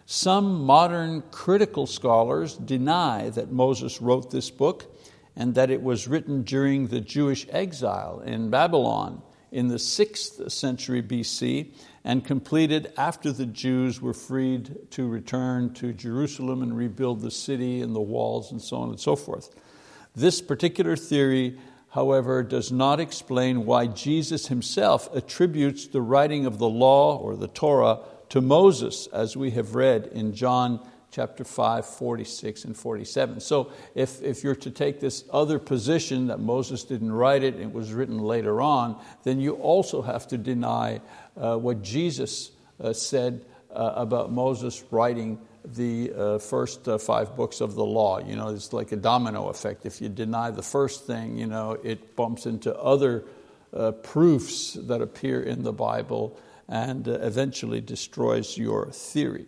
Some 0.05 0.65
modern 0.65 1.23
critical 1.31 1.87
scholars 1.87 2.55
deny 2.55 3.29
that 3.29 3.51
Moses 3.51 4.01
wrote 4.01 4.31
this 4.31 4.49
book 4.49 4.93
and 5.35 5.55
that 5.55 5.71
it 5.71 5.81
was 5.81 6.07
written 6.07 6.43
during 6.43 6.87
the 6.87 7.01
Jewish 7.01 7.47
exile 7.49 8.21
in 8.25 8.49
Babylon 8.49 9.21
in 9.51 9.67
the 9.67 9.75
6th 9.75 10.51
century 10.51 11.01
BC 11.01 11.73
and 12.03 12.25
completed 12.25 12.93
after 12.97 13.31
the 13.31 13.45
Jews 13.45 14.01
were 14.01 14.13
freed 14.13 14.89
to 14.91 15.07
return 15.07 15.73
to 15.75 15.93
Jerusalem 15.93 16.61
and 16.61 16.75
rebuild 16.75 17.21
the 17.21 17.31
city 17.31 17.81
and 17.81 17.95
the 17.95 18.01
walls 18.01 18.51
and 18.51 18.61
so 18.61 18.77
on 18.77 18.89
and 18.89 18.99
so 18.99 19.15
forth. 19.15 19.53
This 20.15 20.41
particular 20.41 20.95
theory, 20.95 21.57
however, 21.89 22.43
does 22.43 22.71
not 22.71 22.99
explain 22.99 23.65
why 23.65 23.87
Jesus 23.87 24.47
himself 24.47 25.13
attributes 25.13 25.87
the 25.87 26.01
writing 26.01 26.45
of 26.45 26.57
the 26.57 26.69
law 26.69 27.17
or 27.17 27.35
the 27.35 27.47
Torah 27.47 27.99
to 28.31 28.39
Moses, 28.39 29.07
as 29.07 29.35
we 29.35 29.51
have 29.51 29.75
read 29.75 30.07
in 30.13 30.33
John 30.33 30.79
chapter 31.11 31.43
5, 31.43 31.85
46 31.85 32.63
and 32.63 32.77
47. 32.77 33.41
So 33.41 33.73
if, 33.93 34.23
if 34.23 34.41
you're 34.41 34.55
to 34.55 34.71
take 34.71 35.01
this 35.01 35.25
other 35.33 35.59
position 35.59 36.27
that 36.27 36.39
Moses 36.39 36.85
didn't 36.85 37.11
write 37.11 37.43
it, 37.43 37.59
it 37.59 37.73
was 37.73 37.91
written 37.91 38.19
later 38.19 38.61
on, 38.61 38.97
then 39.23 39.41
you 39.41 39.55
also 39.55 40.01
have 40.01 40.29
to 40.29 40.37
deny 40.37 41.01
uh, 41.35 41.57
what 41.57 41.81
Jesus 41.81 42.51
uh, 42.79 42.93
said 42.93 43.45
uh, 43.69 43.93
about 43.97 44.31
Moses 44.31 44.81
writing 44.91 45.37
the 45.65 46.13
uh, 46.13 46.37
first 46.37 46.87
uh, 46.87 46.97
five 46.97 47.35
books 47.35 47.59
of 47.59 47.75
the 47.75 47.85
law. 47.85 48.19
You 48.19 48.37
know, 48.37 48.47
it's 48.47 48.71
like 48.71 48.93
a 48.93 48.97
domino 48.97 49.49
effect. 49.49 49.85
If 49.85 49.99
you 49.99 50.07
deny 50.07 50.51
the 50.51 50.63
first 50.63 51.05
thing, 51.05 51.37
you 51.37 51.47
know, 51.47 51.77
it 51.83 52.15
bumps 52.15 52.45
into 52.45 52.73
other 52.77 53.25
uh, 53.73 53.91
proofs 53.91 54.75
that 54.75 55.01
appear 55.01 55.43
in 55.43 55.63
the 55.63 55.73
Bible 55.73 56.39
and 56.71 57.07
eventually 57.07 57.81
destroys 57.81 58.57
your 58.57 58.89
theory. 58.91 59.45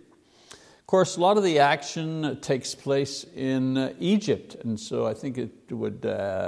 Of 0.52 0.88
course, 0.88 1.18
a 1.18 1.22
lot 1.22 1.38
of 1.38 1.44
the 1.44 1.60
action 1.60 2.38
takes 2.42 2.76
place 2.76 3.26
in 3.36 3.96
Egypt, 4.00 4.58
and 4.64 4.80
so 4.80 5.08
I 5.08 5.16
think 5.16 5.38
it 5.40 5.72
would 5.72 6.04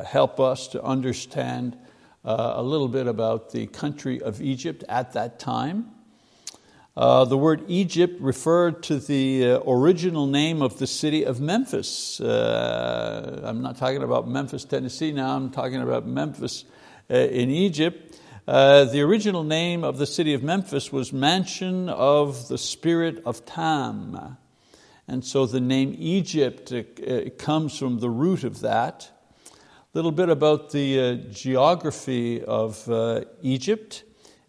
help 0.05 0.39
us 0.39 0.67
to 0.70 0.84
understand 0.84 1.77
a 2.25 2.62
little 2.62 2.89
bit 2.89 3.08
about 3.08 3.51
the 3.51 3.67
country 3.67 4.22
of 4.22 4.41
Egypt 4.41 4.84
at 4.89 5.13
that 5.13 5.39
time. 5.39 5.91
Uh, 6.98 7.25
the 7.25 7.38
word 7.38 7.63
Egypt 7.67 8.22
referred 8.22 8.82
to 8.82 9.00
the 9.00 9.51
uh, 9.51 9.60
original 9.67 10.27
name 10.27 10.62
of 10.62 10.79
the 10.79 10.88
city 10.88 11.25
of 11.25 11.41
Memphis. 11.41 12.22
Uh, 12.22 13.41
I'm 13.44 13.62
not 13.62 13.77
talking 13.77 14.01
about 14.01 14.29
Memphis, 14.29 14.63
Tennessee 14.63 15.12
now, 15.12 15.36
I'm 15.36 15.51
talking 15.51 15.82
about 15.82 16.08
Memphis 16.08 16.63
uh, 17.10 17.15
in 17.15 17.50
Egypt. 17.50 18.04
Uh, 18.47 18.85
the 18.85 19.01
original 19.01 19.43
name 19.43 19.83
of 19.83 19.97
the 19.97 20.05
city 20.05 20.35
of 20.35 20.43
Memphis 20.43 20.91
was 20.91 21.11
Mansion 21.11 21.89
of 21.89 22.47
the 22.47 22.59
Spirit 22.59 23.23
of 23.25 23.43
Ptah. 23.43 24.37
And 25.07 25.25
so 25.25 25.47
the 25.47 25.59
name 25.59 25.95
Egypt 25.97 26.71
uh, 26.71 26.83
comes 27.39 27.75
from 27.75 27.97
the 27.97 28.09
root 28.09 28.43
of 28.43 28.59
that. 28.59 29.09
A 29.51 29.57
little 29.95 30.11
bit 30.11 30.29
about 30.29 30.69
the 30.69 31.25
geography 31.31 32.43
of 32.43 32.87
Egypt. 33.41 34.03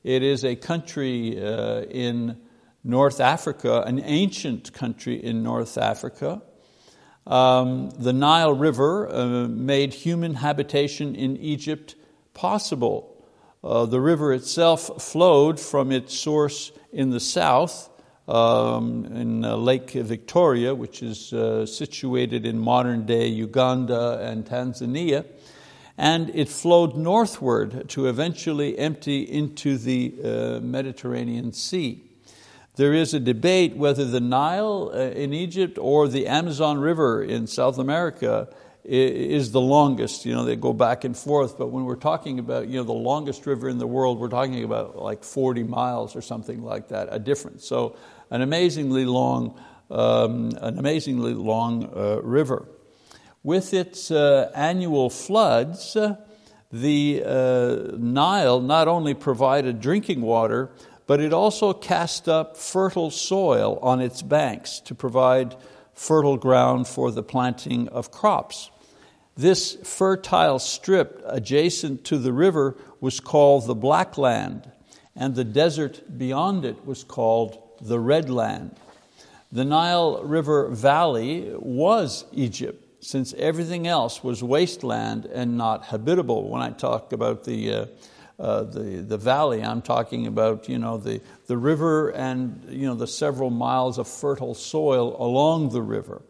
It 0.05 0.23
is 0.23 0.45
a 0.45 0.57
country 0.57 1.43
uh, 1.43 1.85
in 1.85 2.37
North 2.85 3.19
Africa, 3.19 3.83
an 3.87 4.03
ancient 4.05 4.75
country 4.75 5.25
in 5.25 5.43
North 5.43 5.79
Africa. 5.79 6.43
Um, 7.27 7.89
the 7.99 8.13
Nile 8.13 8.53
River 8.53 9.09
uh, 9.09 9.49
made 9.49 9.95
human 9.95 10.35
habitation 10.35 11.15
in 11.15 11.39
Egypt 11.39 11.95
possible. 12.35 13.16
Uh, 13.67 13.87
the 13.87 14.01
river 14.01 14.33
itself 14.33 15.03
flowed 15.03 15.59
from 15.59 15.91
its 15.91 16.15
source 16.15 16.73
in 16.93 17.11
the 17.11 17.21
south, 17.21 17.91
um, 18.29 19.05
in 19.07 19.45
uh, 19.45 19.57
Lake 19.57 19.91
Victoria, 19.91 20.75
which 20.75 21.03
is 21.03 21.33
uh, 21.33 21.67
situated 21.67 22.47
in 22.47 22.59
modern 22.59 23.07
day 23.07 23.27
Uganda 23.27 24.19
and 24.23 24.45
Tanzania 24.45 25.25
and 25.99 26.31
it 26.35 26.49
flowed 26.49 26.95
northward 26.95 27.89
to 27.89 28.07
eventually 28.07 28.79
empty 28.79 29.23
into 29.23 29.79
the 29.79 30.15
uh, 30.23 30.61
Mediterranean 30.61 31.53
Sea. 31.53 32.03
There 32.77 32.93
is 32.93 33.15
a 33.15 33.21
debate 33.21 33.77
whether 33.77 34.05
the 34.05 34.21
Nile 34.21 34.91
uh, 34.93 34.99
in 34.99 35.33
Egypt 35.33 35.79
or 35.81 36.09
the 36.09 36.27
Amazon 36.27 36.79
River 36.79 37.23
in 37.23 37.47
South 37.47 37.79
America 37.79 38.49
is 38.89 39.53
the 39.53 39.61
longest. 39.61 40.25
You 40.25 40.35
know, 40.35 40.45
they 40.45 40.57
go 40.57 40.73
back 40.73 41.05
and 41.05 41.17
forth, 41.17 41.59
but 41.59 41.69
when 41.69 41.85
we're 41.85 41.97
talking 41.97 42.39
about 42.39 42.69
you 42.69 42.77
know, 42.77 42.85
the 42.85 42.93
longest 42.93 43.47
river 43.47 43.69
in 43.69 43.79
the 43.79 43.87
world, 43.87 44.19
we're 44.19 44.29
talking 44.29 44.63
about 44.65 44.97
like 44.97 45.25
40 45.25 45.65
miles 45.65 46.15
or 46.15 46.23
something 46.23 46.63
like 46.63 46.89
that, 46.89 47.09
a 47.11 47.19
difference. 47.19 47.67
So 47.67 47.97
an 48.31 48.43
amazingly 48.43 49.05
long, 49.05 49.61
um, 49.91 50.53
an 50.61 50.79
amazingly 50.79 51.35
long 51.35 51.91
uh, 51.97 52.21
river. 52.23 52.69
With 53.43 53.75
its 53.75 54.11
uh, 54.11 54.51
annual 54.55 55.11
floods, 55.11 55.97
uh, 55.97 56.17
the 56.73 57.23
uh, 57.25 57.97
Nile 57.97 58.61
not 58.61 58.89
only 58.89 59.15
provided 59.15 59.81
drinking 59.81 60.23
water, 60.23 60.71
but 61.07 61.21
it 61.21 61.33
also 61.33 61.73
cast 61.73 62.29
up 62.29 62.57
fertile 62.57 63.11
soil 63.11 63.79
on 63.81 64.01
its 64.01 64.23
banks 64.23 64.81
to 64.81 64.95
provide 64.95 65.57
fertile 65.95 66.37
ground 66.37 66.87
for 66.87 67.11
the 67.11 67.23
planting 67.23 67.89
of 67.89 68.11
crops. 68.11 68.71
This 69.37 69.75
fertile 69.85 70.59
strip 70.59 71.21
adjacent 71.27 72.05
to 72.05 72.17
the 72.17 72.33
river 72.33 72.75
was 73.03 73.21
called 73.21 73.67
the 73.67 73.75
Black 73.75 74.17
Land, 74.17 74.71
and 75.15 75.35
the 75.35 75.45
desert 75.45 76.17
beyond 76.17 76.65
it 76.65 76.87
was 76.87 77.05
called 77.05 77.59
the 77.83 77.99
Red 77.99 78.31
Land. 78.31 78.77
The 79.53 79.65
Nile 79.65 80.23
River 80.25 80.69
Valley 80.71 81.53
was 81.55 82.25
Egypt 82.33 83.05
since 83.05 83.35
everything 83.35 83.87
else 83.87 84.25
was 84.25 84.43
wasteland 84.43 85.27
and 85.27 85.59
not 85.59 85.85
habitable. 85.85 86.49
When 86.49 86.63
I 86.63 86.71
talk 86.71 87.13
about 87.13 87.45
the, 87.45 87.73
uh, 87.73 87.87
uh, 88.39 88.63
the, 88.63 89.05
the 89.07 89.19
valley, 89.19 89.63
I'm 89.63 89.83
talking 89.83 90.27
about 90.27 90.67
you 90.67 90.79
know, 90.79 90.97
the, 90.97 91.21
the 91.47 91.59
river 91.59 92.09
and 92.09 92.65
you 92.71 92.87
know, 92.87 92.95
the 92.95 93.07
several 93.07 93.51
miles 93.51 93.99
of 93.99 94.09
fertile 94.09 94.55
soil 94.55 95.15
along 95.23 95.71
the 95.71 95.83
river. 95.83 96.23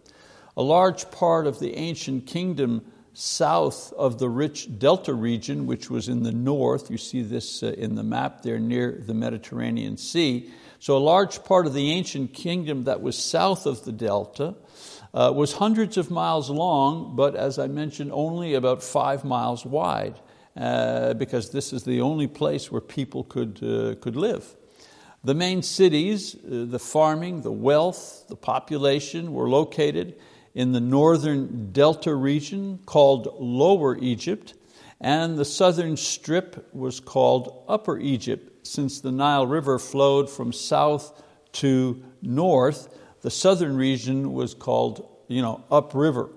A 0.57 0.63
large 0.63 1.11
part 1.11 1.47
of 1.47 1.61
the 1.61 1.77
ancient 1.77 2.27
kingdom 2.27 2.85
south 3.19 3.95
of 3.95 4.19
the 4.19 4.29
rich 4.29 4.79
delta 4.79 5.15
region, 5.15 5.67
which 5.67 5.89
was 5.89 6.07
in 6.07 6.23
the 6.23 6.33
north, 6.33 6.91
you 6.91 6.99
see 6.99 7.23
this 7.23 7.63
uh, 7.63 7.69
in 7.69 7.95
the 7.95 8.03
map 8.03 8.43
there 8.43 8.59
near 8.59 9.03
the 9.07 9.15
Mediterranean 9.15 9.97
Sea. 9.97 10.51
So, 10.81 10.99
a 10.99 10.99
large 10.99 11.43
part 11.43 11.67
of 11.67 11.73
the 11.73 11.93
ancient 11.93 12.35
kingdom 12.35 12.85
that 12.85 13.01
was 13.01 13.17
south 13.17 13.65
of 13.65 13.85
the 13.85 13.93
delta 13.93 14.55
uh, 15.15 15.33
was 15.35 15.55
hundreds 15.55 15.97
of 15.97 16.11
miles 16.11 16.51
long, 16.51 17.17
but 17.17 17.35
as 17.35 17.59
I 17.59 17.69
mentioned, 17.69 18.11
only 18.13 18.53
about 18.53 18.83
five 18.83 19.25
miles 19.25 19.65
wide, 19.65 20.21
uh, 20.55 21.15
because 21.15 21.51
this 21.51 21.73
is 21.73 21.85
the 21.85 22.03
only 22.03 22.27
place 22.27 22.71
where 22.71 22.83
people 22.83 23.25
could, 23.25 23.63
uh, 23.63 23.95
could 24.03 24.17
live. 24.17 24.55
The 25.25 25.35
main 25.35 25.63
cities, 25.63 26.35
uh, 26.35 26.67
the 26.69 26.79
farming, 26.79 27.41
the 27.41 27.51
wealth, 27.51 28.27
the 28.29 28.37
population 28.37 29.33
were 29.33 29.49
located 29.49 30.17
in 30.57 30.73
the 30.73 30.81
northern 30.81 31.71
delta 31.71 32.13
region 32.13 32.81
called 32.85 33.37
Lower 33.39 33.97
Egypt, 33.99 34.55
and 35.01 35.39
the 35.39 35.45
southern 35.45 35.97
strip 35.97 36.69
was 36.75 36.99
called 36.99 37.63
Upper 37.69 37.97
Egypt, 37.99 38.67
since 38.67 39.01
the 39.01 39.13
Nile 39.13 39.47
River 39.47 39.79
flowed 39.79 40.29
from 40.29 40.53
south 40.53 41.23
to 41.53 42.03
north 42.21 42.89
the 43.27 43.31
southern 43.33 43.77
region 43.77 44.35
was 44.35 44.55
called 44.55 45.09
you 45.27 45.43
know, 45.43 45.65
upriver. 45.69 46.31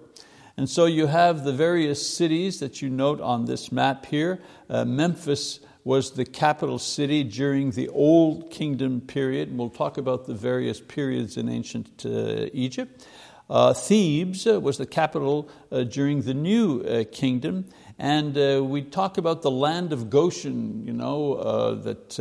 And 0.58 0.68
so 0.68 0.86
you 0.86 1.06
have 1.06 1.44
the 1.44 1.54
various 1.54 2.16
cities 2.18 2.60
that 2.62 2.82
you 2.82 2.90
note 2.90 3.22
on 3.22 3.46
this 3.46 3.72
map 3.72 4.08
here. 4.08 4.42
Uh, 4.68 4.86
Memphis 4.86 5.60
was 5.84 6.14
the 6.14 6.26
capital 6.26 6.80
city 6.80 7.24
during 7.24 7.70
the 7.70 7.90
Old 7.90 8.50
Kingdom 8.50 9.02
period. 9.02 9.50
and 9.50 9.60
We'll 9.60 9.70
talk 9.70 10.00
about 10.00 10.26
the 10.26 10.34
various 10.34 10.82
periods 10.82 11.38
in 11.38 11.48
ancient 11.48 12.04
uh, 12.06 12.48
Egypt. 12.54 13.06
Uh, 13.50 13.74
Thebes 13.74 14.46
was 14.46 14.78
the 14.78 14.86
capital 14.86 15.50
uh, 15.72 15.84
during 15.84 16.22
the 16.22 16.34
New 16.34 16.82
uh, 16.82 17.04
Kingdom. 17.12 17.66
And 17.98 18.38
uh, 18.38 18.64
we 18.64 18.84
talk 18.84 19.18
about 19.18 19.42
the 19.42 19.52
land 19.52 19.92
of 19.92 20.10
Goshen, 20.10 20.86
you 20.86 20.94
know, 20.94 21.76
that 21.76 22.20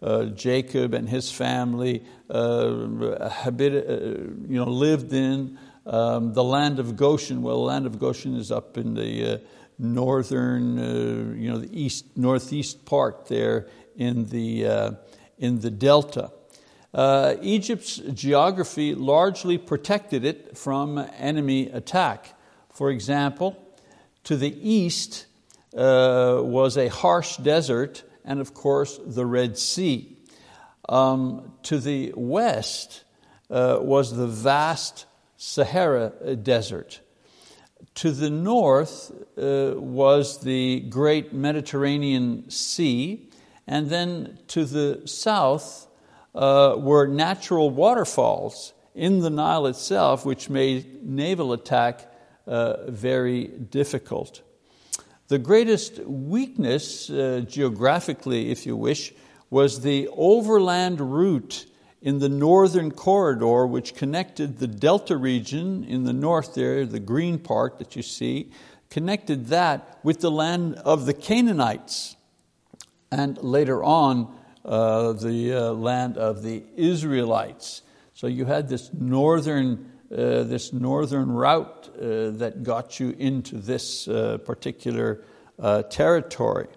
uh, 0.00 0.26
Jacob 0.26 0.94
and 0.94 1.08
his 1.08 1.30
family 1.30 2.04
uh, 2.30 3.28
habit, 3.28 3.88
uh, 3.88 3.92
you 4.48 4.58
know, 4.58 4.70
lived 4.70 5.12
in. 5.12 5.58
Um, 5.86 6.34
the 6.34 6.44
land 6.44 6.78
of 6.78 6.96
Goshen, 6.96 7.42
well, 7.42 7.56
the 7.56 7.62
land 7.62 7.86
of 7.86 7.98
Goshen 7.98 8.36
is 8.36 8.52
up 8.52 8.76
in 8.76 8.94
the 8.94 9.24
uh, 9.24 9.38
northern, 9.78 10.78
uh, 10.78 11.34
you 11.34 11.50
know, 11.50 11.58
the 11.58 11.70
east, 11.72 12.04
northeast 12.14 12.84
part 12.84 13.26
there 13.26 13.68
in 13.96 14.26
the, 14.26 14.66
uh, 14.66 14.90
in 15.38 15.60
the 15.60 15.70
delta. 15.70 16.30
Egypt's 16.94 17.96
geography 17.96 18.94
largely 18.94 19.58
protected 19.58 20.24
it 20.24 20.56
from 20.56 20.98
enemy 21.18 21.68
attack. 21.68 22.34
For 22.70 22.90
example, 22.90 23.56
to 24.24 24.36
the 24.36 24.56
east 24.68 25.26
was 25.72 26.76
a 26.76 26.88
harsh 26.88 27.36
desert 27.38 28.04
and 28.28 28.40
of 28.40 28.54
course 28.54 29.00
the 29.04 29.26
Red 29.26 29.58
Sea. 29.58 30.16
Um, 30.88 31.52
to 31.64 31.78
the 31.78 32.12
west 32.14 33.04
uh, 33.50 33.78
was 33.80 34.14
the 34.16 34.26
vast 34.26 35.06
Sahara 35.38 36.36
Desert. 36.36 37.00
To 37.96 38.10
the 38.10 38.30
north 38.30 39.10
uh, 39.36 39.72
was 39.76 40.40
the 40.40 40.80
great 40.80 41.32
Mediterranean 41.32 42.48
Sea, 42.50 43.28
and 43.66 43.90
then 43.90 44.38
to 44.48 44.64
the 44.64 45.02
south 45.06 45.87
uh, 46.34 46.74
were 46.78 47.06
natural 47.06 47.70
waterfalls 47.70 48.72
in 48.94 49.20
the 49.20 49.30
Nile 49.30 49.66
itself, 49.66 50.24
which 50.24 50.50
made 50.50 51.04
naval 51.04 51.52
attack 51.52 52.10
uh, 52.46 52.90
very 52.90 53.46
difficult. 53.46 54.42
The 55.28 55.38
greatest 55.38 55.98
weakness, 56.00 57.10
uh, 57.10 57.44
geographically, 57.46 58.50
if 58.50 58.64
you 58.66 58.76
wish, 58.76 59.12
was 59.50 59.82
the 59.82 60.08
overland 60.08 61.00
route 61.00 61.66
in 62.00 62.18
the 62.18 62.28
northern 62.28 62.90
corridor, 62.90 63.66
which 63.66 63.94
connected 63.94 64.58
the 64.58 64.66
delta 64.66 65.16
region 65.16 65.84
in 65.84 66.04
the 66.04 66.12
north 66.12 66.54
there, 66.54 66.86
the 66.86 67.00
green 67.00 67.38
part 67.38 67.78
that 67.78 67.96
you 67.96 68.02
see, 68.02 68.50
connected 68.88 69.48
that 69.48 69.98
with 70.02 70.20
the 70.20 70.30
land 70.30 70.76
of 70.76 71.06
the 71.06 71.14
Canaanites, 71.14 72.16
and 73.10 73.36
later 73.42 73.82
on, 73.82 74.34
uh, 74.68 75.12
the 75.14 75.72
land 75.72 76.18
of 76.18 76.42
the 76.42 76.62
Israelites. 76.76 77.82
So 78.14 78.26
you 78.26 78.44
had 78.44 78.68
this 78.68 78.92
northern, 78.92 79.90
uh, 80.12 80.42
this 80.42 80.72
northern 80.72 81.30
route 81.32 81.88
uh, 81.96 82.30
that 82.38 82.62
got 82.62 83.00
you 83.00 83.14
into 83.18 83.56
this 83.56 84.06
uh, 84.08 84.38
particular 84.38 85.24
territory. 85.90 86.68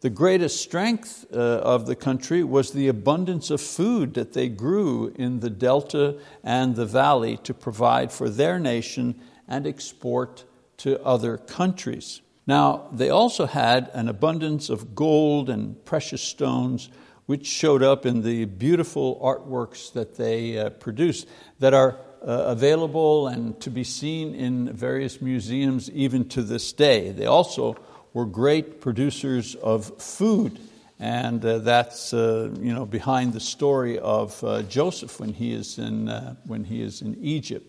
The 0.00 0.10
greatest 0.10 0.62
strength 0.62 1.26
uh, 1.30 1.36
of 1.36 1.86
the 1.86 1.96
country 1.96 2.42
was 2.42 2.72
the 2.72 2.88
abundance 2.88 3.50
of 3.50 3.60
food 3.60 4.14
that 4.14 4.32
they 4.32 4.48
grew 4.48 5.12
in 5.14 5.40
the 5.40 5.50
delta 5.50 6.18
and 6.42 6.74
the 6.74 6.86
valley 6.86 7.36
to 7.44 7.52
provide 7.52 8.10
for 8.10 8.30
their 8.30 8.58
nation 8.58 9.20
and 9.46 9.66
export 9.66 10.44
to 10.78 11.02
other 11.04 11.36
countries. 11.36 12.22
Now, 12.46 12.88
they 12.92 13.10
also 13.10 13.46
had 13.46 13.90
an 13.92 14.08
abundance 14.08 14.70
of 14.70 14.94
gold 14.94 15.50
and 15.50 15.84
precious 15.84 16.22
stones, 16.22 16.88
which 17.30 17.46
showed 17.46 17.80
up 17.80 18.04
in 18.06 18.22
the 18.22 18.44
beautiful 18.44 19.20
artworks 19.22 19.92
that 19.92 20.16
they 20.16 20.58
uh, 20.58 20.68
produced 20.68 21.28
that 21.60 21.72
are 21.72 21.96
uh, 22.26 22.26
available 22.46 23.28
and 23.28 23.60
to 23.60 23.70
be 23.70 23.84
seen 23.84 24.34
in 24.34 24.72
various 24.72 25.22
museums 25.22 25.88
even 25.92 26.28
to 26.28 26.42
this 26.42 26.72
day. 26.72 27.12
They 27.12 27.26
also 27.26 27.76
were 28.14 28.26
great 28.26 28.80
producers 28.80 29.54
of 29.54 30.02
food. 30.02 30.58
And 30.98 31.44
uh, 31.44 31.58
that's 31.58 32.12
uh, 32.12 32.50
you 32.58 32.74
know, 32.74 32.84
behind 32.84 33.32
the 33.32 33.38
story 33.38 33.96
of 34.00 34.42
uh, 34.42 34.62
Joseph 34.62 35.20
when 35.20 35.32
he 35.32 35.52
is 35.52 35.78
in, 35.78 36.08
uh, 36.08 36.34
when 36.46 36.64
he 36.64 36.82
is 36.82 37.00
in 37.00 37.16
Egypt. 37.22 37.64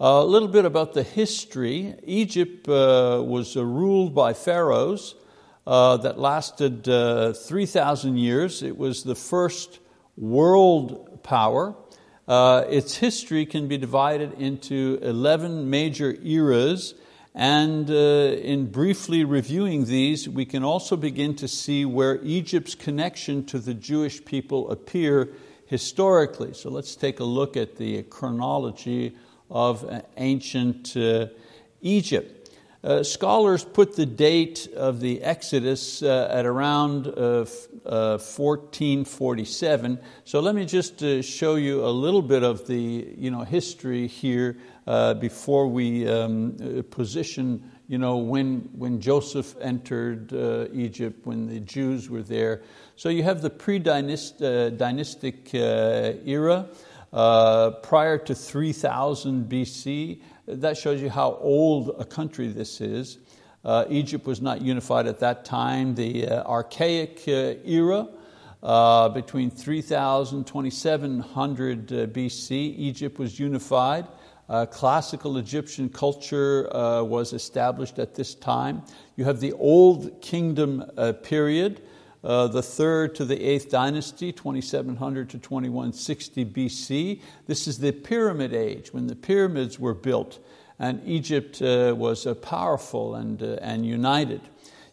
a 0.00 0.24
little 0.24 0.48
bit 0.48 0.64
about 0.64 0.92
the 0.92 1.04
history. 1.04 1.94
Egypt 2.02 2.68
uh, 2.68 3.22
was 3.24 3.54
ruled 3.54 4.12
by 4.12 4.32
pharaohs 4.32 5.14
that 5.66 6.18
lasted 6.18 6.84
3,000 6.84 8.16
years. 8.16 8.62
It 8.62 8.78
was 8.78 9.02
the 9.02 9.14
first 9.14 9.80
world 10.16 11.22
power. 11.22 11.74
its 12.28 12.96
history 12.96 13.44
can 13.46 13.68
be 13.68 13.76
divided 13.76 14.32
into 14.34 14.98
11 15.02 15.68
major 15.68 16.16
eras 16.22 16.94
and 17.36 17.90
uh, 17.90 17.94
in 17.94 18.70
briefly 18.70 19.22
reviewing 19.22 19.84
these, 19.84 20.26
we 20.26 20.46
can 20.46 20.64
also 20.64 20.96
begin 20.96 21.36
to 21.36 21.46
see 21.46 21.84
where 21.84 22.18
Egypt's 22.22 22.74
connection 22.74 23.44
to 23.44 23.58
the 23.58 23.74
Jewish 23.74 24.24
people 24.24 24.70
appear 24.70 25.34
historically. 25.66 26.54
So 26.54 26.70
let's 26.70 26.96
take 26.96 27.20
a 27.20 27.24
look 27.24 27.54
at 27.58 27.76
the 27.76 28.04
chronology 28.04 29.14
of 29.50 29.84
uh, 29.84 30.00
ancient 30.16 30.96
uh, 30.96 31.26
Egypt. 31.82 32.35
Uh, 32.86 33.02
scholars 33.02 33.64
put 33.64 33.96
the 33.96 34.06
date 34.06 34.68
of 34.76 35.00
the 35.00 35.20
Exodus 35.20 36.04
uh, 36.04 36.28
at 36.30 36.46
around 36.46 37.08
uh, 37.08 37.44
1447. 37.84 39.98
So 40.24 40.38
let 40.38 40.54
me 40.54 40.64
just 40.64 41.00
show 41.24 41.56
you 41.56 41.84
a 41.84 41.90
little 41.90 42.22
bit 42.22 42.44
of 42.44 42.68
the 42.68 43.12
you 43.18 43.32
know, 43.32 43.42
history 43.42 44.06
here 44.06 44.58
uh, 44.86 45.14
before 45.14 45.66
we 45.66 46.08
um, 46.08 46.56
uh, 46.60 46.82
position 46.82 47.72
you 47.88 47.98
know, 47.98 48.18
when, 48.18 48.68
when 48.72 49.00
Joseph 49.00 49.56
entered 49.60 50.32
uh, 50.32 50.68
Egypt, 50.72 51.26
when 51.26 51.48
the 51.48 51.58
Jews 51.58 52.08
were 52.08 52.22
there. 52.22 52.62
So 52.94 53.08
you 53.08 53.24
have 53.24 53.42
the 53.42 53.50
pre-dynastic 53.50 55.50
uh, 55.54 55.58
uh, 55.58 56.12
era, 56.24 56.68
uh, 57.12 57.70
prior 57.82 58.18
to 58.18 58.34
3000 58.34 59.48
BC. 59.48 60.20
That 60.46 60.76
shows 60.76 61.00
you 61.00 61.10
how 61.10 61.38
old 61.40 61.96
a 61.98 62.04
country 62.04 62.48
this 62.48 62.80
is. 62.80 63.18
Egypt 63.88 64.26
was 64.26 64.40
not 64.40 64.62
unified 64.62 65.06
at 65.06 65.18
that 65.18 65.44
time. 65.44 65.94
The 65.94 66.28
archaic 66.46 67.26
era, 67.26 68.06
uh, 68.62 69.08
between 69.10 69.50
3000 69.50 70.44
2700 70.44 71.88
BC, 72.12 72.52
Egypt 72.78 73.18
was 73.18 73.38
unified. 73.38 74.06
Uh, 74.48 74.64
classical 74.64 75.38
Egyptian 75.38 75.88
culture 75.88 76.74
uh, 76.74 77.02
was 77.02 77.32
established 77.32 77.98
at 77.98 78.14
this 78.14 78.34
time. 78.34 78.82
You 79.16 79.24
have 79.24 79.40
the 79.40 79.52
Old 79.54 80.20
Kingdom 80.22 80.84
uh, 80.96 81.12
period, 81.14 81.82
uh, 82.26 82.48
the 82.48 82.62
third 82.62 83.14
to 83.14 83.24
the 83.24 83.40
eighth 83.40 83.70
dynasty, 83.70 84.32
2700 84.32 85.30
to 85.30 85.38
2160 85.38 86.44
BC. 86.44 87.20
This 87.46 87.68
is 87.68 87.78
the 87.78 87.92
Pyramid 87.92 88.52
Age, 88.52 88.92
when 88.92 89.06
the 89.06 89.14
pyramids 89.14 89.78
were 89.78 89.94
built, 89.94 90.40
and 90.80 91.00
Egypt 91.06 91.62
uh, 91.62 91.94
was 91.96 92.26
uh, 92.26 92.34
powerful 92.34 93.14
and, 93.14 93.40
and 93.40 93.86
united. 93.86 94.40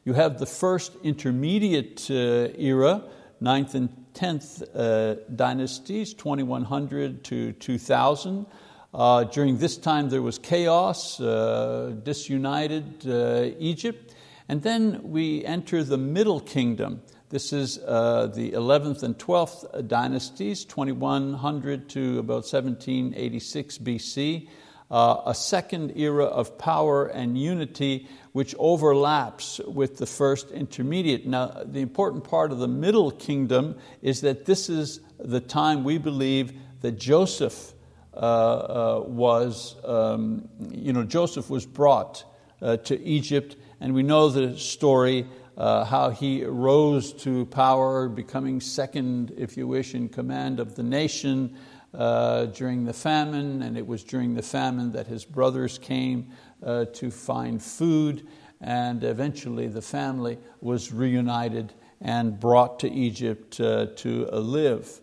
You 0.06 0.14
have 0.14 0.38
the 0.38 0.46
first 0.46 0.96
intermediate 1.02 2.08
era, 2.12 3.04
ninth 3.42 3.74
and 3.74 3.90
10th 4.14 5.36
dynasties, 5.36 6.14
2100 6.14 7.24
to 7.24 7.54
2000. 7.54 8.46
Uh, 8.94 9.24
during 9.24 9.58
this 9.58 9.76
time, 9.76 10.10
there 10.10 10.22
was 10.22 10.38
chaos, 10.38 11.20
uh, 11.20 11.96
disunited 12.04 13.08
uh, 13.08 13.50
Egypt. 13.58 14.14
And 14.48 14.62
then 14.62 15.00
we 15.04 15.44
enter 15.46 15.84
the 15.84 15.98
Middle 15.98 16.40
Kingdom. 16.40 17.02
This 17.34 17.52
is 17.52 17.80
uh, 17.80 18.28
the 18.28 18.52
11th 18.52 19.02
and 19.02 19.18
12th 19.18 19.88
dynasties, 19.88 20.66
2100 20.66 21.90
to 21.90 22.20
about 22.20 22.46
1786 22.46 23.80
BC. 23.80 24.48
Uh, 24.92 25.22
a 25.26 25.34
second 25.34 25.98
era 25.98 26.26
of 26.26 26.60
power 26.60 27.08
and 27.08 27.36
unity 27.36 28.08
which 28.34 28.54
overlaps 28.60 29.60
with 29.66 29.98
the 29.98 30.06
first 30.06 30.52
intermediate. 30.52 31.26
Now, 31.26 31.64
the 31.66 31.82
important 31.82 32.24
part 32.24 32.52
of 32.52 32.60
the 32.60 32.68
Middle 32.68 33.10
Kingdom 33.10 33.78
is 34.04 34.22
that 34.22 34.46
this 34.46 34.70
is 34.70 35.00
the 35.18 35.40
time 35.40 35.84
we 35.84 35.98
believe 35.98 36.54
that 36.82 37.00
Joseph 37.00 37.74
uh, 38.14 38.18
uh, 38.18 39.04
was, 39.08 39.76
um, 39.84 40.48
you 40.70 40.94
know, 40.94 41.04
Joseph 41.04 41.50
was 41.50 41.66
brought 41.66 42.26
uh, 42.62 42.78
to 42.78 43.02
Egypt, 43.02 43.56
and 43.82 43.96
we 43.96 44.04
know 44.04 44.30
the 44.30 44.56
story 44.56 45.26
uh, 45.58 45.86
how 45.86 46.10
he 46.10 46.44
rose 46.44 47.14
to 47.14 47.46
power, 47.48 48.10
becoming 48.10 48.60
second, 48.60 49.34
if 49.38 49.56
you 49.56 49.68
wish, 49.68 49.94
in 49.94 50.10
command 50.10 50.60
of 50.60 50.76
the 50.76 50.84
nation 50.84 51.56
uh, 51.94 52.46
during 52.46 52.86
the 52.86 52.94
famine, 52.94 53.62
and 53.62 53.78
it 53.78 53.86
was 53.86 54.04
during 54.04 54.34
the 54.34 54.42
famine 54.42 54.92
that 54.92 55.08
his 55.08 55.26
brothers 55.26 55.78
came 55.78 56.32
uh, 56.64 56.86
to 56.86 57.12
find 57.12 57.62
food, 57.62 58.28
and 58.62 59.04
eventually 59.04 59.68
the 59.68 59.82
family 59.82 60.40
was 60.62 60.92
reunited 60.92 61.74
and 62.02 62.40
brought 62.40 62.80
to 62.80 62.92
Egypt 62.92 63.52
to 63.52 64.28
live. 64.32 65.00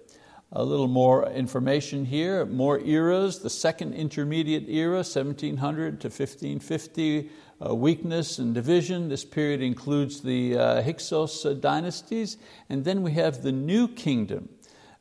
A 0.52 0.64
little 0.64 0.88
more 0.88 1.30
information 1.30 2.04
here, 2.04 2.44
more 2.44 2.80
eras, 2.80 3.38
the 3.38 3.48
second 3.48 3.94
intermediate 3.94 4.68
era, 4.68 4.96
1700 4.96 6.00
to 6.00 6.08
1550, 6.08 7.20
uh, 7.20 7.30
weakness 7.68 8.38
and 8.38 8.55
division. 8.55 9.09
This 9.09 9.25
period 9.25 9.61
includes 9.61 10.23
the 10.23 10.57
uh, 10.57 10.83
Hyksos 10.83 11.44
uh, 11.44 11.55
dynasties. 11.55 12.38
And 12.68 12.85
then 12.85 13.03
we 13.03 13.12
have 13.12 13.42
the 13.42 13.53
New 13.53 13.88
Kingdom, 13.88 14.49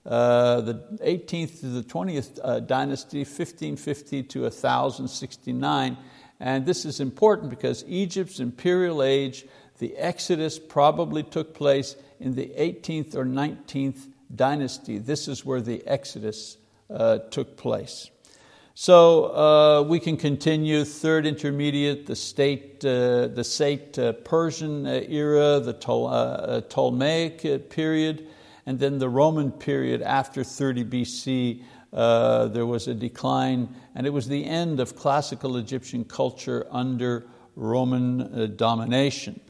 uh, 0.05 0.61
the 0.61 0.73
18th 1.01 1.61
to 1.61 1.67
the 1.67 1.83
20th 1.83 2.39
uh, 2.43 2.59
dynasty, 2.59 3.19
1550 3.19 4.23
to 4.23 4.41
1069. 4.41 5.97
And 6.41 6.65
this 6.65 6.85
is 6.85 6.99
important 6.99 7.49
because 7.49 7.83
Egypt's 7.87 8.39
imperial 8.39 9.03
age, 9.03 9.45
the 9.77 9.95
Exodus 9.97 10.59
probably 10.59 11.23
took 11.23 11.53
place 11.53 11.95
in 12.19 12.35
the 12.35 12.51
18th 12.57 13.15
or 13.15 13.25
19th 13.25 14.07
dynasty. 14.35 14.97
This 14.97 15.27
is 15.27 15.45
where 15.45 15.61
the 15.61 15.85
Exodus 15.87 16.57
uh, 16.89 17.19
took 17.31 17.55
place. 17.55 18.09
So 18.81 19.35
uh, 19.35 19.81
we 19.81 19.99
can 19.99 20.15
continue 20.15 20.85
third 20.85 21.25
intermediate, 21.25 22.05
the 22.05 22.15
state, 22.15 22.75
uh, 22.85 23.27
the 23.27 23.43
state 23.43 23.99
uh, 23.99 24.13
Persian 24.13 24.87
uh, 24.87 25.01
era, 25.05 25.59
the 25.59 25.73
Ptol- 25.73 26.07
uh, 26.09 26.61
Ptolemaic 26.61 27.69
period, 27.69 28.29
and 28.65 28.79
then 28.79 28.97
the 28.97 29.09
Roman 29.09 29.51
period 29.51 30.01
after 30.01 30.45
30 30.45 30.85
BC 30.85 31.63
uh, 31.91 32.47
there 32.47 32.65
was 32.65 32.87
a 32.87 32.93
decline, 32.93 33.67
and 33.95 34.07
it 34.07 34.11
was 34.11 34.29
the 34.29 34.45
end 34.45 34.79
of 34.79 34.95
classical 34.95 35.57
Egyptian 35.57 36.05
culture 36.05 36.65
under 36.71 37.27
Roman 37.57 38.21
uh, 38.21 38.45
domination. 38.45 39.41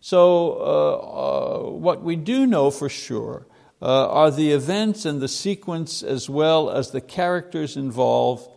So, 0.00 0.54
uh, 0.54 1.66
uh, 1.68 1.70
what 1.70 2.02
we 2.02 2.16
do 2.16 2.48
know 2.48 2.72
for 2.72 2.88
sure 2.88 3.46
uh, 3.80 4.08
are 4.08 4.30
the 4.30 4.52
events 4.52 5.04
and 5.04 5.20
the 5.20 5.28
sequence 5.28 6.02
as 6.02 6.30
well 6.30 6.70
as 6.70 6.92
the 6.92 7.00
characters 7.00 7.76
involved, 7.76 8.51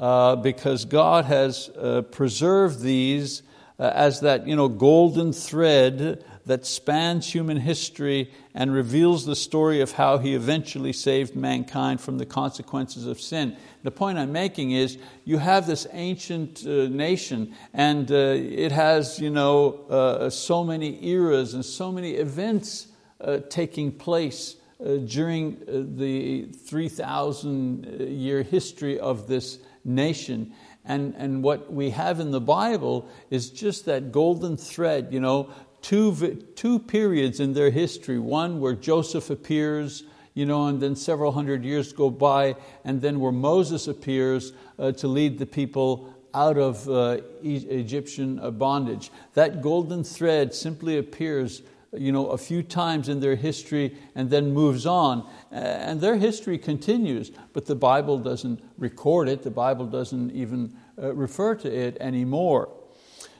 uh, 0.00 0.34
because 0.34 0.84
God 0.84 1.26
has 1.26 1.70
preserved 2.10 2.80
these 2.80 3.42
as 3.78 4.20
that 4.20 4.46
you 4.46 4.56
know, 4.56 4.68
golden 4.68 5.32
thread 5.32 6.24
that 6.46 6.66
spans 6.66 7.32
human 7.32 7.58
history 7.58 8.30
and 8.54 8.74
reveals 8.74 9.24
the 9.24 9.36
story 9.36 9.80
of 9.80 9.92
how 9.92 10.18
He 10.18 10.34
eventually 10.34 10.92
saved 10.92 11.36
mankind 11.36 12.00
from 12.00 12.18
the 12.18 12.26
consequences 12.26 13.06
of 13.06 13.20
sin. 13.20 13.56
The 13.82 13.90
point 13.90 14.18
I'm 14.18 14.32
making 14.32 14.72
is 14.72 14.98
you 15.24 15.38
have 15.38 15.66
this 15.66 15.86
ancient 15.92 16.66
uh, 16.66 16.88
nation 16.88 17.54
and 17.72 18.10
uh, 18.10 18.14
it 18.36 18.72
has 18.72 19.20
you 19.20 19.30
know, 19.30 19.84
uh, 19.88 20.28
so 20.28 20.64
many 20.64 21.04
eras 21.06 21.54
and 21.54 21.64
so 21.64 21.92
many 21.92 22.12
events 22.12 22.88
uh, 23.20 23.38
taking 23.48 23.92
place 23.92 24.56
uh, 24.84 24.96
during 24.96 25.56
uh, 25.68 25.84
the 25.96 26.46
3,000 26.46 28.10
year 28.10 28.42
history 28.42 28.98
of 28.98 29.26
this 29.28 29.58
nation. 29.94 30.52
And, 30.84 31.14
and 31.16 31.42
what 31.42 31.72
we 31.72 31.90
have 31.90 32.20
in 32.20 32.30
the 32.30 32.40
Bible 32.40 33.08
is 33.30 33.50
just 33.50 33.84
that 33.84 34.12
golden 34.12 34.56
thread, 34.56 35.08
you 35.10 35.20
know, 35.20 35.50
two, 35.82 36.46
two 36.54 36.78
periods 36.78 37.40
in 37.40 37.52
their 37.52 37.70
history. 37.70 38.18
One 38.18 38.60
where 38.60 38.74
Joseph 38.74 39.30
appears, 39.30 40.04
you 40.34 40.46
know, 40.46 40.66
and 40.66 40.80
then 40.80 40.96
several 40.96 41.32
hundred 41.32 41.64
years 41.64 41.92
go 41.92 42.10
by, 42.10 42.56
and 42.84 43.02
then 43.02 43.20
where 43.20 43.32
Moses 43.32 43.88
appears 43.88 44.52
uh, 44.78 44.92
to 44.92 45.08
lead 45.08 45.38
the 45.38 45.46
people 45.46 46.14
out 46.32 46.56
of 46.56 46.88
uh, 46.88 47.18
Egyptian 47.42 48.38
uh, 48.38 48.50
bondage. 48.50 49.10
That 49.34 49.62
golden 49.62 50.04
thread 50.04 50.54
simply 50.54 50.98
appears 50.98 51.62
you 51.92 52.12
know, 52.12 52.28
a 52.28 52.38
few 52.38 52.62
times 52.62 53.08
in 53.08 53.20
their 53.20 53.34
history 53.34 53.96
and 54.14 54.30
then 54.30 54.52
moves 54.52 54.86
on. 54.86 55.28
And 55.50 56.00
their 56.00 56.16
history 56.16 56.58
continues, 56.58 57.30
but 57.52 57.66
the 57.66 57.74
Bible 57.74 58.18
doesn't 58.18 58.62
record 58.78 59.28
it, 59.28 59.42
the 59.42 59.50
Bible 59.50 59.86
doesn't 59.86 60.30
even 60.32 60.76
uh, 61.00 61.12
refer 61.14 61.54
to 61.56 61.72
it 61.72 61.96
anymore. 62.00 62.68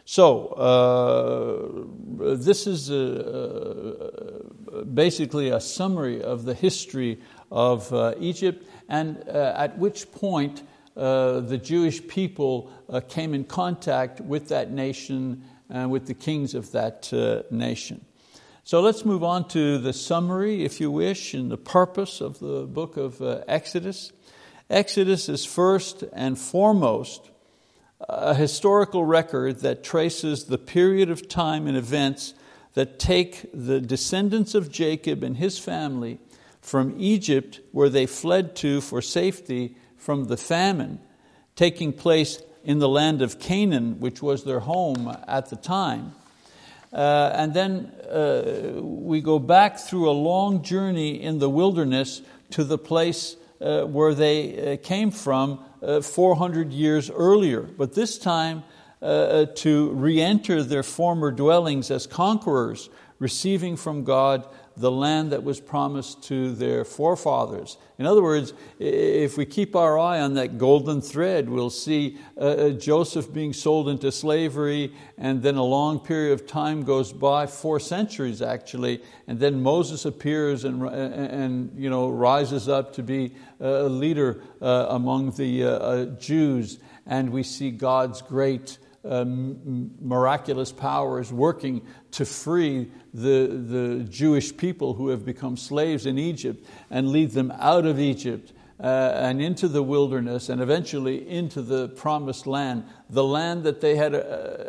So, 0.05 0.47
uh, 0.49 2.35
this 2.35 2.67
is 2.67 2.91
a, 2.91 4.43
basically 4.93 5.51
a 5.51 5.61
summary 5.61 6.21
of 6.21 6.45
the 6.45 6.55
history 6.55 7.21
of 7.53 7.93
uh, 7.95 8.15
Egypt 8.19 8.67
and 8.89 9.23
uh, 9.29 9.55
at 9.57 9.79
which 9.79 10.11
point 10.11 10.65
uh, 10.97 11.39
the 11.41 11.59
Jewish 11.59 12.05
people 12.09 12.73
came 13.09 13.35
in 13.35 13.45
contact 13.45 14.21
with 14.21 14.49
that 14.49 14.73
nation 14.73 15.45
and 15.69 15.93
with 15.93 16.07
the 16.07 16.15
kings 16.15 16.57
of 16.57 16.73
that 16.73 17.13
nation. 17.53 18.05
So 18.63 18.81
let's 18.83 19.07
move 19.07 19.25
on 19.25 19.49
to 19.49 19.79
the 19.79 19.93
summary, 19.93 20.65
if 20.65 20.81
you 20.81 20.91
wish, 20.91 21.33
and 21.33 21.51
the 21.51 21.57
purpose 21.57 22.21
of 22.21 22.39
the 22.41 22.67
book 22.67 22.99
of 22.99 23.21
uh, 23.23 23.43
Exodus. 23.49 24.13
Exodus 24.69 25.29
is 25.29 25.47
first 25.47 26.05
and 26.13 26.39
foremost 26.39 27.31
a 28.01 28.35
historical 28.35 29.05
record 29.05 29.61
that 29.61 29.83
traces 29.83 30.45
the 30.45 30.59
period 30.59 31.11
of 31.11 31.27
time 31.27 31.67
and 31.67 31.77
events 31.77 32.35
that 32.75 32.99
take 32.99 33.51
the 33.53 33.81
descendants 33.81 34.55
of 34.55 34.71
Jacob 34.71 35.23
and 35.23 35.39
his 35.39 35.59
family 35.59 36.19
from 36.61 36.95
Egypt, 36.99 37.61
where 37.73 37.89
they 37.89 38.07
fled 38.07 38.55
to 38.57 38.81
for 38.83 39.01
safety 39.01 39.75
from 39.97 40.25
the 40.25 40.37
famine 40.37 41.01
taking 41.57 41.93
place 41.93 42.43
in 42.63 42.79
the 42.79 42.89
land 42.89 43.23
of 43.23 43.41
Canaan, 43.41 43.99
which 44.01 44.23
was 44.23 44.45
their 44.45 44.61
home 44.61 45.17
at 45.27 45.49
the 45.49 45.57
time. 45.57 46.13
Uh, 46.93 47.31
and 47.35 47.55
then 47.55 47.93
uh, 48.11 48.81
we 48.83 49.21
go 49.21 49.39
back 49.39 49.79
through 49.79 50.11
a 50.11 50.13
long 50.13 50.63
journey 50.63 51.23
in 51.23 51.39
the 51.39 51.49
wilderness 51.49 52.23
to 52.51 52.65
the 52.65 52.79
place 52.79 53.37
uh, 53.61 53.83
where 53.83 54.15
they 54.15 54.73
uh, 54.73 54.77
came 54.83 55.11
from 55.11 55.63
uh, 55.83 56.01
400 56.01 56.73
years 56.73 57.11
earlier, 57.11 57.63
but 57.63 57.95
this 57.95 58.19
time 58.19 58.65
uh, 59.03 59.47
to 59.55 59.91
re 59.93 60.21
enter 60.21 60.63
their 60.63 60.83
former 60.83 61.31
dwellings 61.31 61.91
as 61.91 62.07
conquerors, 62.07 62.91
receiving 63.19 63.77
from 63.77 64.05
God 64.05 64.47
the 64.81 64.91
land 64.91 65.31
that 65.33 65.45
was 65.45 65.61
promised 65.61 66.23
to 66.25 66.53
their 66.53 66.85
forefathers. 66.85 67.77
In 67.99 68.07
other 68.07 68.23
words, 68.23 68.55
if 68.79 69.37
we 69.37 69.45
keep 69.45 69.77
our 69.77 69.99
eye 69.99 70.21
on 70.21 70.35
that 70.35 70.57
golden 70.57 71.03
thread, 71.03 71.51
we'll 71.51 71.69
see 71.69 72.17
uh, 72.39 72.41
uh, 72.41 72.71
Joseph 72.71 73.31
being 73.31 73.53
sold 73.53 73.91
into 73.91 74.11
slavery, 74.11 74.95
and 75.19 75.43
then 75.43 75.57
a 75.57 75.63
long 75.63 76.01
period 76.01 76.33
of 76.33 76.47
time 76.47 76.83
goes 76.83 77.13
by, 77.13 77.47
four 77.47 77.79
centuries 77.79 78.41
actually, 78.41 79.03
and 79.27 79.39
then 79.39 79.63
Moses 79.63 80.07
appears 80.07 80.65
and, 80.65 80.83
and 80.83 81.71
you 81.77 81.91
know, 81.91 82.09
rises 82.09 82.69
up 82.69 82.95
to 82.95 83.03
be 83.03 83.35
a 83.61 83.83
leader 83.83 84.43
uh, 84.63 84.87
among 84.89 85.33
the 85.33 85.65
uh, 85.65 86.05
Jews, 86.19 86.79
and 87.07 87.31
we 87.31 87.43
see 87.43 87.71
God's 87.71 88.23
great 88.23 88.79
um, 89.05 89.91
miraculous 90.01 90.73
powers 90.73 91.33
working 91.33 91.87
to 92.13 92.25
free 92.25 92.91
the, 93.15 93.47
the 93.47 94.07
Jewish 94.09 94.57
people 94.57 94.95
who 94.95 95.09
have 95.09 95.25
become 95.25 95.57
slaves 95.57 96.07
in 96.07 96.19
Egypt 96.19 96.67
and 96.91 97.09
lead 97.11 97.31
them 97.31 97.51
out 97.59 97.87
of 97.87 97.99
Egypt 97.99 98.53
uh, 98.83 99.13
and 99.15 99.43
into 99.43 99.69
the 99.69 99.83
wilderness 99.83 100.49
and 100.49 100.61
eventually 100.61 101.29
into 101.29 101.61
the 101.61 101.89
promised 101.89 102.47
land, 102.47 102.85
the 103.11 103.25
land 103.25 103.65
that 103.65 103.81
they 103.81 103.97
had 103.97 104.15
uh, 104.15 104.19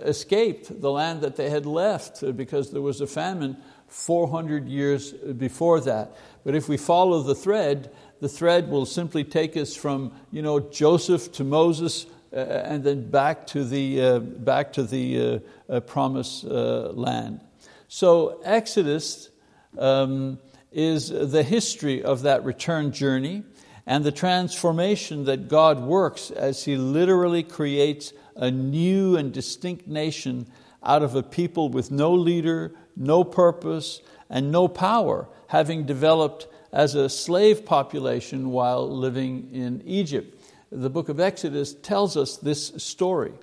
escaped, 0.03 0.81
the 0.81 0.91
land 0.91 1.21
that 1.21 1.35
they 1.35 1.49
had 1.49 1.65
left 1.65 2.23
uh, 2.23 2.31
because 2.31 2.71
there 2.71 2.81
was 2.81 3.01
a 3.01 3.07
famine 3.07 3.57
400 3.87 4.67
years 4.67 5.11
before 5.11 5.79
that. 5.81 6.15
But 6.43 6.55
if 6.55 6.67
we 6.69 6.77
follow 6.77 7.21
the 7.21 7.35
thread, 7.35 7.91
the 8.19 8.29
thread 8.29 8.69
will 8.69 8.85
simply 8.85 9.23
take 9.23 9.57
us 9.57 9.75
from 9.75 10.13
you 10.31 10.41
know, 10.41 10.59
Joseph 10.59 11.31
to 11.33 11.43
Moses 11.43 12.05
uh, 12.33 12.37
and 12.37 12.83
then 12.83 13.09
back 13.09 13.45
to 13.47 13.63
the, 13.63 14.01
uh, 14.01 14.19
back 14.19 14.73
to 14.73 14.83
the 14.83 15.41
uh, 15.69 15.79
promised 15.81 16.43
land. 16.45 17.41
So 17.87 18.39
Exodus 18.45 19.29
um, 19.77 20.39
is 20.71 21.09
the 21.09 21.43
history 21.43 22.03
of 22.03 22.21
that 22.21 22.45
return 22.45 22.93
journey 22.93 23.43
and 23.85 24.03
the 24.03 24.11
transformation 24.11 25.25
that 25.25 25.49
God 25.49 25.81
works 25.81 26.31
as 26.31 26.63
He 26.63 26.77
literally 26.77 27.43
creates 27.43 28.13
a 28.35 28.49
new 28.49 29.17
and 29.17 29.33
distinct 29.33 29.87
nation 29.87 30.47
out 30.83 31.03
of 31.03 31.15
a 31.15 31.23
people 31.23 31.69
with 31.69 31.91
no 31.91 32.13
leader, 32.13 32.73
no 32.95 33.23
purpose, 33.23 34.01
and 34.29 34.51
no 34.51 34.67
power, 34.67 35.27
having 35.47 35.85
developed 35.85 36.47
as 36.71 36.95
a 36.95 37.09
slave 37.09 37.65
population 37.65 38.51
while 38.51 38.89
living 38.89 39.49
in 39.51 39.81
Egypt. 39.85 40.40
The 40.73 40.89
book 40.89 41.09
of 41.09 41.19
Exodus 41.19 41.73
tells 41.73 42.15
us 42.15 42.37
this 42.37 42.67
story. 42.77 43.33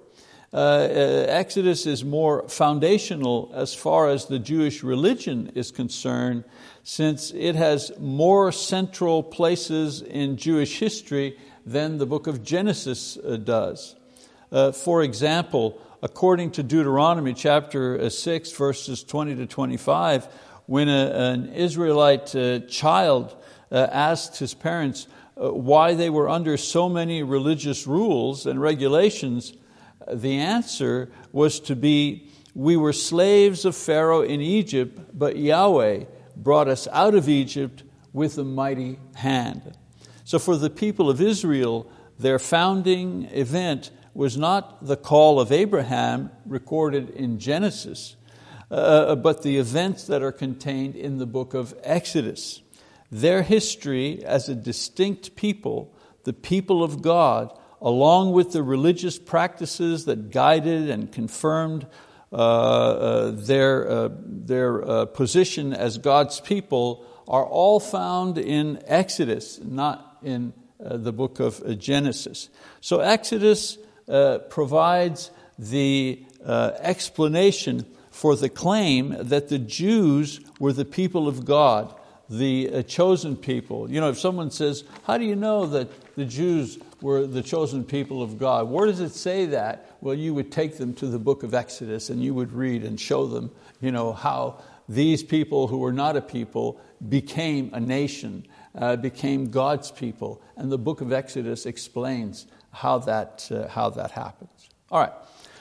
Uh, 0.51 0.57
uh, 0.57 1.27
Exodus 1.29 1.85
is 1.85 2.03
more 2.03 2.49
foundational 2.49 3.53
as 3.55 3.75
far 3.75 4.09
as 4.09 4.25
the 4.25 4.39
Jewish 4.39 4.83
religion 4.83 5.53
is 5.55 5.71
concerned, 5.71 6.45
since 6.85 7.31
it 7.33 7.55
has 7.55 7.93
more 7.99 8.51
central 8.51 9.23
places 9.23 10.01
in 10.01 10.39
Jewish 10.39 10.79
history 10.79 11.37
than 11.67 11.99
the 11.99 12.07
book 12.07 12.27
of 12.29 12.43
Genesis 12.43 13.19
uh, 13.19 13.37
does. 13.37 13.95
Uh, 14.51 14.73
for 14.73 15.03
example, 15.03 15.79
according 16.03 16.53
to 16.53 16.63
Deuteronomy 16.63 17.35
chapter 17.35 18.01
uh, 18.01 18.09
6, 18.09 18.53
verses 18.53 19.05
20 19.05 19.37
to 19.37 19.47
25, 19.47 20.25
when 20.65 20.89
a, 20.89 21.11
an 21.33 21.53
Israelite 21.53 22.35
uh, 22.35 22.61
child 22.61 23.37
asked 23.71 24.39
his 24.39 24.55
parents 24.55 25.07
why 25.39 25.95
they 25.95 26.11
were 26.11 26.29
under 26.29 26.57
so 26.57 26.89
many 26.89 27.23
religious 27.23 27.87
rules 27.87 28.47
and 28.47 28.61
regulations, 28.61 29.53
the 30.13 30.39
answer 30.39 31.11
was 31.33 31.61
to 31.61 31.77
be, 31.77 32.29
We 32.55 32.77
were 32.77 32.93
slaves 32.93 33.65
of 33.65 33.77
Pharaoh 33.77 34.23
in 34.23 34.41
Egypt, 34.41 34.99
but 35.17 35.37
Yahweh 35.37 36.05
brought 36.37 36.69
us 36.69 36.89
out 36.93 37.15
of 37.15 37.29
Egypt 37.29 37.85
with 38.13 38.39
a 38.39 38.45
mighty 38.45 38.99
hand. 39.15 39.77
So, 40.25 40.39
for 40.39 40.57
the 40.57 40.71
people 40.71 41.09
of 41.09 41.21
Israel, 41.21 41.91
their 42.19 42.39
founding 42.39 43.25
event 43.27 43.91
was 44.15 44.37
not 44.37 44.85
the 44.85 44.97
call 44.97 45.39
of 45.39 45.53
Abraham 45.53 46.31
recorded 46.45 47.11
in 47.11 47.39
Genesis, 47.39 48.17
uh, 48.71 49.15
but 49.15 49.43
the 49.43 49.59
events 49.59 50.09
that 50.09 50.23
are 50.23 50.33
contained 50.33 50.97
in 50.97 51.19
the 51.19 51.27
book 51.27 51.55
of 51.55 51.75
Exodus. 51.85 52.61
Their 53.11 53.43
history 53.43 54.25
as 54.25 54.49
a 54.49 54.55
distinct 54.55 55.37
people, 55.37 55.95
the 56.25 56.33
people 56.33 56.83
of 56.83 57.03
God, 57.03 57.57
along 57.81 58.33
with 58.33 58.53
the 58.53 58.63
religious 58.63 59.19
practices 59.19 60.05
that 60.05 60.31
guided 60.31 60.91
and 60.91 61.11
confirmed 61.11 61.87
uh, 62.33 62.37
uh, 62.37 63.31
their, 63.31 63.89
uh, 63.89 64.09
their 64.21 64.87
uh, 64.87 65.07
position 65.07 65.73
as 65.73 65.97
God's 65.99 66.41
people, 66.41 67.05
are 67.27 67.45
all 67.45 67.79
found 67.81 68.39
in 68.39 68.83
Exodus, 68.87 69.61
not 69.63 70.19
in 70.23 70.53
uh, 70.85 70.97
the 70.97 71.13
book 71.13 71.41
of 71.41 71.79
Genesis. 71.79 72.49
So 72.81 73.01
Exodus 73.01 73.79
uh, 74.09 74.39
provides 74.51 75.31
the 75.59 76.25
uh, 76.45 76.73
explanation 76.79 77.85
for 78.11 78.37
the 78.37 78.49
claim 78.49 79.15
that 79.19 79.49
the 79.49 79.59
Jews 79.59 80.41
were 80.59 80.73
the 80.73 80.85
people 80.85 81.29
of 81.29 81.45
God, 81.45 81.95
the 82.29 82.71
uh, 82.73 82.83
chosen 82.83 83.37
people. 83.37 83.91
You 83.91 84.01
know, 84.01 84.11
if 84.11 84.19
someone 84.19 84.51
says, 84.51 84.85
How 85.05 85.19
do 85.19 85.25
you 85.25 85.37
know 85.37 85.67
that 85.67 86.15
the 86.15 86.25
Jews 86.25 86.79
were 87.01 87.27
the 87.27 87.43
chosen 87.43 87.85
people 87.85 88.23
of 88.23 88.39
God? 88.39 88.69
Where 88.69 88.87
does 88.87 89.01
it 89.01 89.15
say 89.15 89.47
that? 89.47 89.97
Well, 90.01 90.15
you 90.15 90.35
would 90.35 90.53
take 90.53 90.79
them 90.79 90.95
to 90.95 91.07
the 91.07 91.19
book 91.19 91.43
of 91.43 91.55
Exodus 91.55 92.11
and 92.11 92.23
you 92.23 92.35
would 92.35 92.53
read 92.53 92.85
and 92.85 93.01
show 93.01 93.27
them 93.27 93.51
you 93.81 93.93
know, 93.93 94.13
how 94.13 94.61
these 94.89 95.23
people 95.23 95.69
who 95.69 95.79
were 95.79 95.93
not 95.93 96.17
a 96.17 96.21
people 96.21 96.81
became 97.09 97.71
a 97.73 97.81
nation, 97.81 98.47
uh, 98.75 98.97
became 98.97 99.51
God's 99.51 99.91
people. 99.91 100.43
And 100.57 100.73
the 100.73 100.79
book 100.79 101.01
of 101.01 101.13
Exodus 101.13 101.67
explains 101.67 102.47
how 102.73 102.99
that, 103.01 103.49
uh, 103.51 103.69
how 103.69 103.91
that 103.91 104.11
happens. 104.11 104.69
All 104.91 105.01
right, 105.01 105.13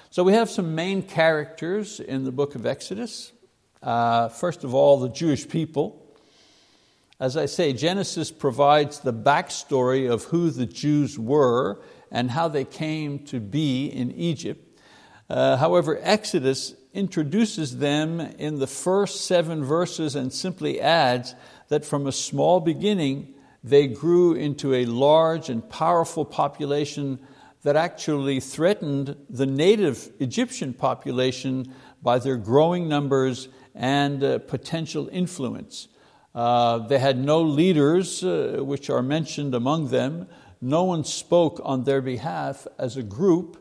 so 0.10 0.24
we 0.24 0.34
have 0.34 0.50
some 0.50 0.76
main 0.76 1.04
characters 1.04 2.00
in 2.00 2.24
the 2.24 2.32
book 2.32 2.56
of 2.56 2.66
Exodus. 2.66 3.32
Uh, 3.84 4.30
first 4.30 4.64
of 4.64 4.74
all, 4.74 5.00
the 5.00 5.10
Jewish 5.10 5.48
people. 5.48 6.04
As 7.20 7.36
I 7.36 7.48
say, 7.48 7.74
Genesis 7.74 8.32
provides 8.32 9.00
the 9.00 9.14
backstory 9.14 10.12
of 10.12 10.26
who 10.26 10.52
the 10.52 10.68
Jews 10.68 11.18
were 11.18 11.82
and 12.12 12.30
how 12.30 12.48
they 12.48 12.64
came 12.64 13.26
to 13.26 13.40
be 13.40 13.88
in 13.88 14.12
Egypt. 14.12 14.80
Uh, 15.28 15.58
however, 15.58 16.00
Exodus 16.04 16.76
introduces 16.94 17.78
them 17.80 18.20
in 18.20 18.60
the 18.60 18.68
first 18.68 19.26
seven 19.26 19.64
verses 19.64 20.16
and 20.16 20.32
simply 20.32 20.80
adds 20.80 21.34
that 21.70 21.84
from 21.84 22.06
a 22.06 22.12
small 22.12 22.60
beginning 22.60 23.34
they 23.64 23.88
grew 23.88 24.34
into 24.34 24.76
a 24.76 24.86
large 24.86 25.50
and 25.50 25.68
powerful 25.70 26.24
population 26.24 27.20
that 27.64 27.76
actually 27.76 28.40
threatened 28.40 29.16
the 29.28 29.48
native 29.48 30.12
Egyptian 30.20 30.72
population 30.72 31.74
by 32.04 32.20
their 32.20 32.38
growing 32.38 32.88
numbers 32.88 33.50
and 33.74 34.24
uh, 34.24 34.38
potential 34.38 35.10
influence. 35.12 35.88
Uh, 36.38 36.78
they 36.78 37.00
had 37.00 37.18
no 37.18 37.42
leaders, 37.42 38.24
uh, 38.24 38.60
which 38.60 38.92
are 38.92 39.02
mentioned 39.02 39.56
among 39.56 39.88
them. 39.88 40.28
No 40.62 40.84
one 40.84 41.04
spoke 41.04 41.60
on 41.64 41.84
their 41.84 42.00
behalf 42.00 42.68
as 42.78 42.96
a 42.96 43.02
group. 43.02 43.58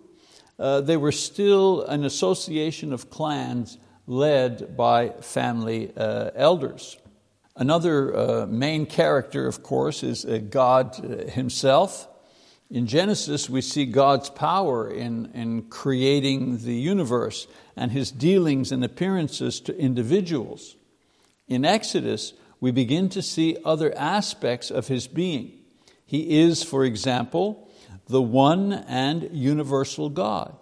Uh, 0.59 0.83
they 0.83 0.99
were 0.99 1.11
still 1.11 1.81
an 1.85 2.05
association 2.05 2.93
of 2.93 3.09
clans 3.09 3.79
led 4.07 4.77
by 4.77 5.09
family 5.23 5.91
uh, 5.97 6.33
elders. 6.35 6.99
Another 7.57 8.15
uh, 8.15 8.47
main 8.47 8.85
character, 8.85 9.47
of 9.47 9.63
course, 9.63 10.03
is 10.03 10.27
uh, 10.27 10.37
God 10.51 10.97
Himself. 11.31 12.07
In 12.71 12.87
Genesis, 12.87 13.49
we 13.49 13.63
see 13.63 13.87
God's 13.87 14.29
power 14.29 14.91
in, 14.91 15.31
in 15.33 15.63
creating 15.71 16.59
the 16.59 16.75
universe 16.75 17.47
and 17.75 17.91
His 17.91 18.11
dealings 18.11 18.71
and 18.71 18.85
appearances 18.85 19.61
to 19.63 19.79
individuals. 19.79 20.77
In 21.49 21.65
Exodus, 21.65 22.35
we 22.67 22.73
begin 22.73 23.09
to 23.11 23.23
see 23.23 23.57
other 23.65 23.97
aspects 23.97 24.73
of 24.73 24.89
His 24.89 25.07
being. 25.07 25.53
He 26.05 26.41
is, 26.41 26.65
for 26.65 26.85
example, 26.85 27.71
the 28.09 28.21
one 28.21 28.73
and 28.73 29.31
universal 29.33 30.11
God. 30.11 30.53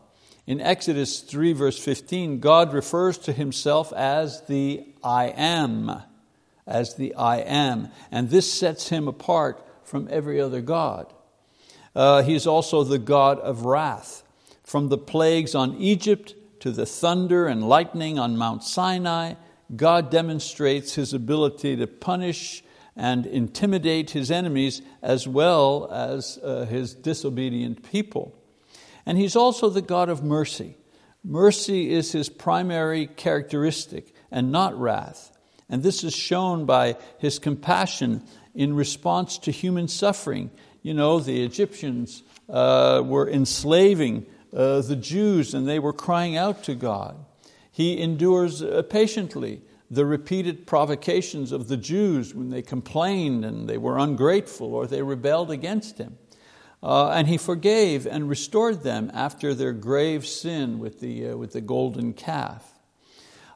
In 0.47 0.61
Exodus 0.61 1.21
3, 1.21 1.55
verse 1.55 1.79
15, 1.79 2.41
God 2.41 2.75
refers 2.75 3.17
to 3.17 3.33
Himself 3.33 3.91
as 3.95 4.43
the 4.43 4.87
I 5.03 5.29
am 5.29 6.03
as 6.67 6.97
the 6.97 7.15
I 7.15 7.39
am. 7.39 7.89
And 8.11 8.29
this 8.29 8.53
sets 8.53 8.91
him 8.91 9.09
apart 9.09 9.67
from 9.85 10.07
every 10.11 10.39
other 10.39 10.61
God. 10.61 11.11
Uh, 11.95 12.23
he's 12.23 12.47
also 12.47 12.85
the 12.85 12.99
God 12.99 13.39
of 13.39 13.65
wrath. 13.65 14.25
From 14.63 14.91
the 14.91 14.99
plagues 14.99 15.55
on 15.55 15.77
Egypt 15.77 16.35
to 16.61 16.71
the 16.71 16.85
thunder 16.85 17.47
and 17.47 17.67
lightning 17.67 18.19
on 18.19 18.37
Mount 18.37 18.63
Sinai, 18.63 19.37
God 19.75 20.11
demonstrates 20.11 20.95
his 20.95 21.13
ability 21.13 21.77
to 21.77 21.87
punish 21.87 22.63
and 22.97 23.27
intimidate 23.27 24.11
his 24.11 24.31
enemies 24.31 24.83
as 25.03 25.27
well 25.27 25.89
as 25.91 26.39
uh, 26.43 26.65
his 26.67 26.95
disobedient 26.95 27.83
people. 27.91 28.37
And 29.07 29.19
he's 29.19 29.37
also 29.37 29.69
the 29.69 29.83
God 29.83 30.09
of 30.09 30.23
mercy. 30.23 30.77
Mercy 31.25 31.91
is 31.91 32.13
his 32.13 32.29
primary 32.29 33.07
characteristic 33.07 34.15
and 34.31 34.53
not 34.53 34.79
wrath. 34.79 35.33
And 35.69 35.83
this 35.83 36.05
is 36.05 36.15
shown 36.15 36.67
by 36.67 36.97
his 37.19 37.39
compassion 37.39 38.23
in 38.55 38.75
response 38.75 39.39
to 39.39 39.51
human 39.51 39.89
suffering. 39.89 40.51
You 40.83 40.95
know, 40.95 41.19
the 41.19 41.43
Egyptians 41.43 42.23
uh, 42.49 43.03
were 43.05 43.29
enslaving 43.29 44.27
uh, 44.55 44.83
the 44.83 44.97
Jews 44.97 45.55
and 45.55 45.67
they 45.67 45.79
were 45.79 45.93
crying 45.93 46.37
out 46.37 46.65
to 46.65 46.75
God. 46.75 47.24
He 47.75 48.01
endures 48.01 48.63
uh, 48.63 48.83
patiently 48.89 49.61
the 49.91 50.07
repeated 50.07 50.65
provocations 50.65 51.51
of 51.51 51.67
the 51.67 51.77
Jews 51.77 52.33
when 52.33 52.51
they 52.51 52.63
complained 52.63 53.45
and 53.45 53.69
they 53.69 53.79
were 53.79 53.99
ungrateful 53.99 54.73
or 54.77 54.87
they 54.87 55.03
rebelled 55.03 55.51
against 55.51 55.99
him. 55.99 56.17
Uh, 56.85 57.09
and 57.09 57.27
he 57.27 57.37
forgave 57.37 58.07
and 58.07 58.29
restored 58.29 58.85
them 58.85 59.11
after 59.13 59.55
their 59.55 59.73
grave 59.73 60.25
sin 60.25 60.79
with 60.79 61.01
the, 61.01 61.31
uh, 61.31 61.37
with 61.37 61.53
the 61.53 61.61
golden 61.61 62.13
calf. 62.13 62.79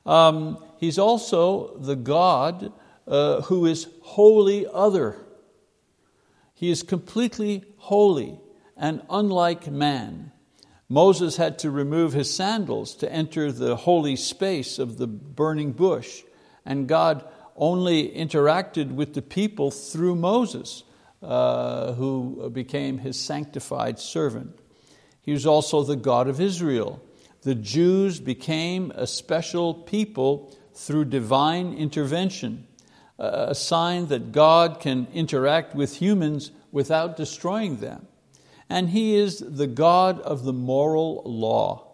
Um, 0.05 0.65
he's 0.79 0.99
also 0.99 1.77
the 1.77 1.95
God 1.95 2.73
uh, 3.07 3.43
who 3.43 3.67
is 3.67 3.87
wholly 4.03 4.67
other. 4.67 5.15
He 6.55 6.73
is 6.73 6.83
completely 6.83 7.67
holy 7.77 8.41
and 8.77 9.01
unlike 9.09 9.71
man. 9.71 10.33
Moses 10.88 11.37
had 11.37 11.59
to 11.61 11.70
remove 11.70 12.12
his 12.12 12.33
sandals 12.33 12.94
to 12.96 13.12
enter 13.12 13.53
the 13.53 13.77
holy 13.77 14.16
space 14.16 14.79
of 14.79 14.96
the 14.96 15.07
burning 15.07 15.72
bush, 15.72 16.22
and 16.64 16.88
God 16.88 17.24
only 17.57 18.09
interacted 18.09 18.92
with 18.94 19.14
the 19.14 19.22
people 19.22 19.70
through 19.70 20.14
Moses, 20.14 20.85
uh, 21.22 21.92
who 21.94 22.48
became 22.51 22.98
his 22.98 23.18
sanctified 23.18 23.98
servant. 23.98 24.59
He 25.20 25.33
was 25.33 25.44
also 25.44 25.83
the 25.83 25.96
God 25.96 26.29
of 26.29 26.40
Israel 26.40 27.03
the 27.42 27.55
Jews 27.55 28.18
became 28.18 28.90
a 28.94 29.07
special 29.07 29.72
people 29.72 30.53
through 30.74 31.07
divine 31.07 31.74
intervention, 31.74 32.66
a 33.18 33.55
sign 33.55 34.09
that 34.09 34.33
God 34.33 34.81
can 34.81 35.07
interact 35.14 35.74
with 35.74 35.96
humans 35.96 36.51
without 36.72 37.16
destroying 37.16 37.77
them. 37.77 38.08
And 38.69 38.91
He 38.91 39.15
is 39.15 39.39
the 39.39 39.67
God 39.67 40.21
of 40.21 40.45
the 40.45 40.53
moral 40.53 41.23
law. 41.25 41.87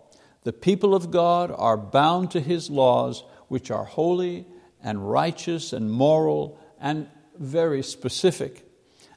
The 0.42 0.52
people 0.52 0.94
of 0.94 1.10
God 1.10 1.52
are 1.56 1.76
bound 1.76 2.30
to 2.32 2.40
His 2.40 2.70
laws, 2.70 3.24
which 3.48 3.70
are 3.70 3.84
holy 3.84 4.46
and 4.82 5.10
righteous 5.10 5.72
and 5.72 5.90
moral 5.90 6.58
and 6.80 7.08
very 7.38 7.82
specific. 7.82 8.68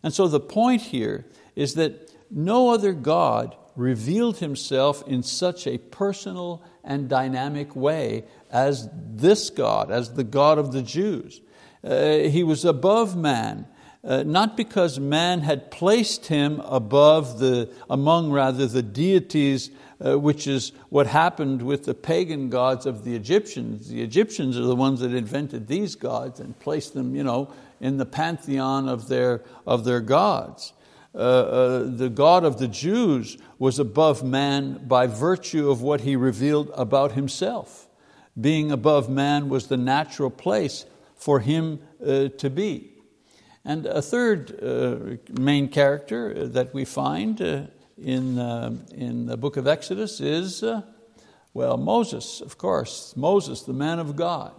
And 0.03 0.13
so 0.13 0.27
the 0.27 0.39
point 0.39 0.81
here 0.81 1.25
is 1.55 1.73
that 1.75 2.11
no 2.31 2.69
other 2.69 2.93
God 2.93 3.55
revealed 3.75 4.39
himself 4.39 5.07
in 5.07 5.21
such 5.21 5.67
a 5.67 5.77
personal 5.77 6.63
and 6.83 7.07
dynamic 7.07 7.75
way 7.75 8.25
as 8.51 8.89
this 8.93 9.49
God, 9.49 9.91
as 9.91 10.13
the 10.13 10.23
God 10.23 10.57
of 10.57 10.71
the 10.71 10.81
Jews. 10.81 11.41
Uh, 11.83 12.17
he 12.19 12.43
was 12.43 12.65
above 12.65 13.15
man, 13.15 13.67
uh, 14.07 14.23
not 14.23 14.55
because 14.55 14.99
man 14.99 15.41
had 15.41 15.69
placed 15.69 16.27
him 16.27 16.61
above 16.61 17.39
the, 17.39 17.69
among 17.89 18.31
rather 18.31 18.65
the 18.65 18.81
deities, 18.81 19.69
uh, 20.03 20.17
which 20.17 20.47
is 20.47 20.71
what 20.89 21.07
happened 21.07 21.61
with 21.61 21.83
the 21.83 21.93
pagan 21.93 22.49
gods 22.49 22.85
of 22.85 23.03
the 23.03 23.13
Egyptians. 23.15 23.89
The 23.89 24.01
Egyptians 24.01 24.57
are 24.57 24.63
the 24.63 24.75
ones 24.75 25.01
that 25.01 25.13
invented 25.13 25.67
these 25.67 25.95
gods 25.95 26.39
and 26.39 26.57
placed 26.57 26.93
them, 26.93 27.15
you 27.15 27.23
know, 27.23 27.51
in 27.81 27.97
the 27.97 28.05
pantheon 28.05 28.87
of 28.87 29.09
their, 29.09 29.43
of 29.65 29.83
their 29.83 29.99
gods. 29.99 30.71
Uh, 31.13 31.17
uh, 31.17 31.83
the 31.85 32.09
God 32.09 32.45
of 32.45 32.59
the 32.59 32.67
Jews 32.67 33.37
was 33.59 33.77
above 33.77 34.23
man 34.23 34.87
by 34.87 35.07
virtue 35.07 35.69
of 35.69 35.81
what 35.81 36.01
he 36.01 36.15
revealed 36.15 36.71
about 36.75 37.11
himself. 37.11 37.87
Being 38.39 38.71
above 38.71 39.09
man 39.09 39.49
was 39.49 39.67
the 39.67 39.77
natural 39.77 40.29
place 40.29 40.85
for 41.15 41.41
him 41.41 41.79
uh, 42.01 42.29
to 42.29 42.49
be. 42.49 42.96
And 43.67 43.85
a 43.85 44.01
third 44.01 44.57
uh, 44.63 45.17
main 45.39 45.67
character 45.67 46.47
that 46.47 46.73
we 46.73 46.85
find 46.85 47.39
uh, 47.39 47.61
in, 48.01 48.39
uh, 48.39 48.77
in 48.95 49.27
the 49.27 49.37
book 49.37 49.57
of 49.57 49.67
Exodus 49.67 50.19
is, 50.19 50.63
well, 51.53 51.77
Moses, 51.77 52.41
of 52.41 52.57
course, 52.57 53.13
Moses, 53.15 53.61
the 53.61 53.73
man 53.73 53.99
of 53.99 54.15
God. 54.15 54.53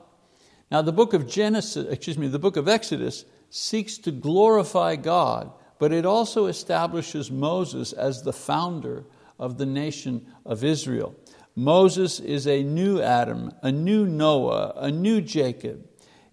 Now, 0.71 0.83
the 0.83 0.92
book 0.92 1.12
of 1.12 1.27
Genesis, 1.27 1.90
excuse 1.90 2.18
me, 2.18 2.29
the 2.29 2.38
book 2.38 2.57
of 2.57 2.68
Exodus 2.68 3.25
seeks 3.51 3.99
to 3.99 4.12
glorify 4.12 4.94
God 4.94 5.51
but 5.79 5.92
it 5.92 6.05
also 6.05 6.47
establishes 6.47 7.31
Moses 7.31 7.92
as 7.92 8.23
the 8.23 8.33
founder 8.33 9.05
of 9.38 9.59
the 9.59 9.66
nation 9.66 10.27
of 10.44 10.64
Israel. 10.64 11.14
Moses 11.55 12.21
is 12.21 12.47
a 12.47 12.62
new 12.62 13.01
Adam, 13.01 13.53
a 13.62 13.73
new 13.73 14.07
Noah, 14.07 14.75
a 14.77 14.90
new 14.90 15.21
Jacob. 15.21 15.88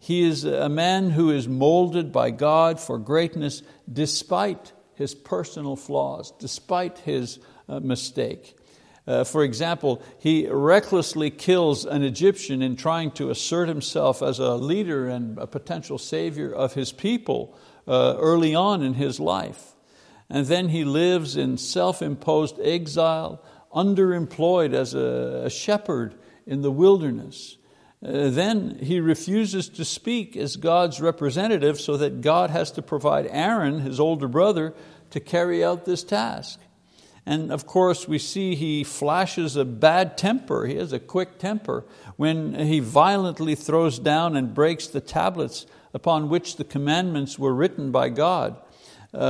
He 0.05 0.21
is 0.21 0.43
a 0.43 0.69
man 0.69 1.09
who 1.09 1.31
is 1.31 1.47
molded 1.47 2.11
by 2.11 2.29
God 2.29 2.79
for 2.79 2.99
greatness 2.99 3.63
despite 3.91 4.71
his 4.93 5.15
personal 5.15 5.75
flaws, 5.75 6.31
despite 6.37 6.99
his 6.99 7.39
uh, 7.67 7.79
mistake. 7.79 8.55
Uh, 9.07 9.23
for 9.23 9.43
example, 9.43 10.03
he 10.19 10.47
recklessly 10.47 11.31
kills 11.31 11.85
an 11.85 12.03
Egyptian 12.03 12.61
in 12.61 12.75
trying 12.75 13.09
to 13.13 13.31
assert 13.31 13.67
himself 13.67 14.21
as 14.21 14.37
a 14.37 14.53
leader 14.53 15.07
and 15.07 15.39
a 15.39 15.47
potential 15.47 15.97
savior 15.97 16.53
of 16.53 16.75
his 16.75 16.91
people 16.91 17.57
uh, 17.87 18.15
early 18.19 18.53
on 18.53 18.83
in 18.83 18.93
his 18.93 19.19
life. 19.19 19.73
And 20.29 20.45
then 20.45 20.69
he 20.69 20.83
lives 20.83 21.35
in 21.35 21.57
self 21.57 22.03
imposed 22.03 22.59
exile, 22.61 23.43
underemployed 23.73 24.75
as 24.75 24.93
a, 24.93 25.45
a 25.45 25.49
shepherd 25.49 26.13
in 26.45 26.61
the 26.61 26.71
wilderness. 26.71 27.57
Uh, 28.05 28.29
then 28.29 28.77
he 28.83 28.99
refuses 28.99 29.67
to 29.67 29.83
speak 29.83 30.37
as 30.37 30.57
God's 30.57 31.01
representative, 31.01 31.81
so 31.81 31.97
that 31.97 32.21
God 32.21 32.51
has 32.51 32.69
to 32.73 32.83
provide 32.83 33.27
Aaron, 33.31 33.79
his 33.79 33.99
older 33.99 34.27
brother, 34.27 34.75
to 35.09 35.19
carry 35.19 35.63
out 35.63 35.85
this 35.85 36.03
task. 36.03 36.59
And 37.25 37.51
of 37.51 37.65
course, 37.65 38.07
we 38.07 38.19
see 38.19 38.53
he 38.53 38.83
flashes 38.83 39.55
a 39.55 39.65
bad 39.65 40.17
temper. 40.17 40.67
He 40.67 40.75
has 40.75 40.93
a 40.93 40.99
quick 40.99 41.39
temper 41.39 41.83
when 42.15 42.53
he 42.53 42.79
violently 42.79 43.55
throws 43.55 43.97
down 43.97 44.37
and 44.37 44.53
breaks 44.53 44.85
the 44.85 45.01
tablets 45.01 45.65
upon 45.91 46.29
which 46.29 46.57
the 46.57 46.63
commandments 46.63 47.39
were 47.39 47.55
written 47.55 47.91
by 47.91 48.09
God. 48.09 48.57
Uh, 49.15 49.17
uh, 49.17 49.21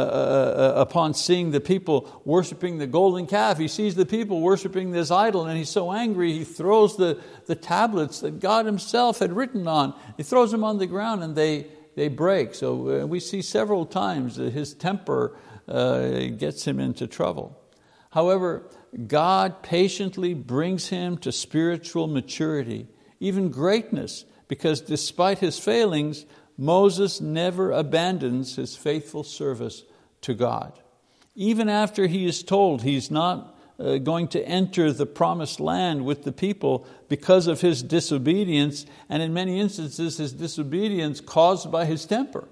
uh, 0.78 0.82
upon 0.82 1.14
seeing 1.14 1.52
the 1.52 1.60
people 1.60 2.20
worshiping 2.26 2.80
the 2.80 2.88
golden 2.88 3.28
calf, 3.28 3.60
he 3.60 3.68
sees 3.68 3.94
the 3.94 4.06
people 4.06 4.42
worshiping 4.42 4.90
this 4.90 5.12
idol, 5.12 5.46
and 5.46 5.60
he's 5.60 5.70
so 5.70 5.92
angry 5.92 6.34
he 6.34 6.44
throws 6.44 6.98
the, 6.98 7.22
the 7.46 7.54
tablets 7.54 8.22
that 8.22 8.40
God 8.40 8.66
Himself 8.66 9.20
had 9.20 9.32
written 9.32 9.68
on. 9.68 9.94
He 10.18 10.24
throws 10.24 10.52
them 10.52 10.64
on 10.64 10.80
the 10.80 10.88
ground 10.88 11.22
and 11.22 11.36
they, 11.36 11.68
they 11.96 12.08
break. 12.08 12.56
So 12.56 13.04
uh, 13.04 13.06
we 13.06 13.20
see 13.20 13.44
several 13.44 13.86
times 13.86 14.38
that 14.38 14.54
his 14.54 14.74
temper 14.74 15.38
uh, 15.68 16.30
gets 16.36 16.66
him 16.66 16.80
into 16.80 17.06
trouble. 17.06 17.56
However, 18.10 18.64
God 19.06 19.62
patiently 19.62 20.34
brings 20.34 20.88
him 20.88 21.20
to 21.20 21.32
spiritual 21.32 22.08
maturity, 22.08 22.88
even 23.20 23.52
greatness, 23.52 24.26
because 24.48 24.82
despite 24.82 25.38
his 25.38 25.60
failings, 25.60 26.26
Moses 26.58 27.20
never 27.20 27.72
abandons 27.72 28.56
his 28.56 28.76
faithful 28.76 29.24
service 29.24 29.84
to 30.22 30.34
God. 30.34 30.80
Even 31.36 31.68
after 31.68 32.08
he 32.08 32.26
is 32.26 32.44
told 32.44 32.82
he's 32.82 33.12
not 33.12 33.56
uh, 33.78 33.98
going 33.98 34.28
to 34.30 34.48
enter 34.48 34.92
the 34.92 35.06
promised 35.06 35.60
land 35.60 36.06
with 36.06 36.24
the 36.24 36.32
people 36.32 36.88
because 37.10 37.48
of 37.48 37.62
his 37.62 37.84
disobedience, 37.84 38.86
and 39.10 39.22
in 39.22 39.34
many 39.34 39.60
instances, 39.60 40.18
his 40.18 40.32
disobedience 40.32 41.20
caused 41.20 41.72
by 41.72 41.86
his 41.86 42.06
temper. 42.06 42.48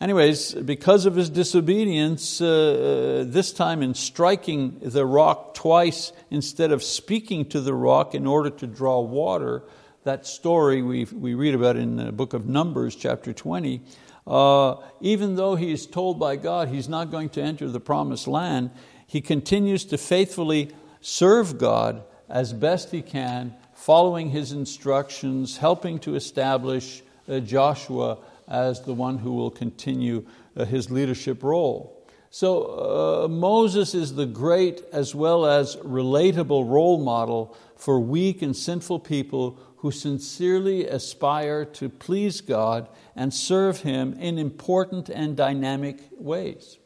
Anyways, 0.00 0.52
because 0.52 1.06
of 1.06 1.14
his 1.14 1.30
disobedience, 1.30 2.40
uh, 2.40 2.46
uh, 2.46 3.30
this 3.30 3.50
time 3.52 3.82
in 3.82 3.94
striking 3.94 4.78
the 4.80 5.06
rock 5.06 5.54
twice 5.54 6.12
instead 6.30 6.70
of 6.70 6.82
speaking 6.82 7.46
to 7.46 7.60
the 7.62 7.72
rock 7.72 8.14
in 8.14 8.26
order 8.26 8.50
to 8.50 8.66
draw 8.66 9.00
water, 9.00 9.62
that 10.06 10.24
story 10.24 10.82
we, 10.82 11.04
we 11.06 11.34
read 11.34 11.52
about 11.52 11.74
in 11.74 11.96
the 11.96 12.12
book 12.12 12.32
of 12.32 12.46
Numbers, 12.46 12.94
chapter 12.94 13.32
20, 13.32 13.82
uh, 14.24 14.76
even 15.00 15.34
though 15.34 15.56
he 15.56 15.72
is 15.72 15.84
told 15.84 16.20
by 16.20 16.36
God 16.36 16.68
he's 16.68 16.88
not 16.88 17.10
going 17.10 17.28
to 17.30 17.42
enter 17.42 17.68
the 17.68 17.80
promised 17.80 18.28
land, 18.28 18.70
he 19.04 19.20
continues 19.20 19.84
to 19.86 19.98
faithfully 19.98 20.70
serve 21.00 21.58
God 21.58 22.04
as 22.28 22.52
best 22.52 22.92
he 22.92 23.02
can, 23.02 23.56
following 23.74 24.30
his 24.30 24.52
instructions, 24.52 25.56
helping 25.56 25.98
to 25.98 26.14
establish 26.14 27.02
uh, 27.28 27.40
Joshua 27.40 28.18
as 28.46 28.82
the 28.82 28.94
one 28.94 29.18
who 29.18 29.32
will 29.32 29.50
continue 29.50 30.24
uh, 30.56 30.64
his 30.66 30.88
leadership 30.88 31.42
role. 31.42 31.92
So 32.30 33.24
uh, 33.24 33.28
Moses 33.28 33.92
is 33.92 34.14
the 34.14 34.26
great 34.26 34.84
as 34.92 35.16
well 35.16 35.46
as 35.46 35.74
relatable 35.76 36.68
role 36.70 37.02
model 37.02 37.56
for 37.74 37.98
weak 37.98 38.42
and 38.42 38.54
sinful 38.54 39.00
people 39.00 39.58
who 39.86 39.92
sincerely 39.92 40.84
aspire 40.84 41.64
to 41.64 41.88
please 41.88 42.40
God 42.40 42.88
and 43.14 43.32
serve 43.32 43.82
Him 43.82 44.14
in 44.14 44.36
important 44.36 45.08
and 45.08 45.36
dynamic 45.36 46.00
ways. 46.18 46.78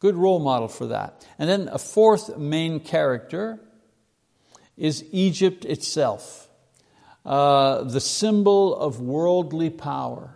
Good 0.00 0.16
role 0.16 0.40
model 0.40 0.66
for 0.66 0.86
that. 0.86 1.24
And 1.38 1.48
then 1.48 1.68
a 1.68 1.78
fourth 1.78 2.36
main 2.36 2.80
character 2.80 3.60
is 4.76 5.04
Egypt 5.12 5.64
itself, 5.64 6.48
uh, 7.24 7.84
the 7.84 8.00
symbol 8.00 8.74
of 8.74 8.98
worldly 8.98 9.70
power. 9.70 10.34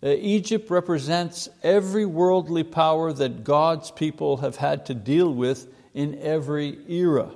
Uh, 0.00 0.10
Egypt 0.10 0.70
represents 0.70 1.48
every 1.64 2.06
worldly 2.06 2.62
power 2.62 3.12
that 3.12 3.42
God's 3.42 3.90
people 3.90 4.36
have 4.36 4.54
had 4.54 4.86
to 4.86 4.94
deal 4.94 5.34
with 5.34 5.66
in 5.94 6.16
every 6.20 6.78
era. 6.88 7.32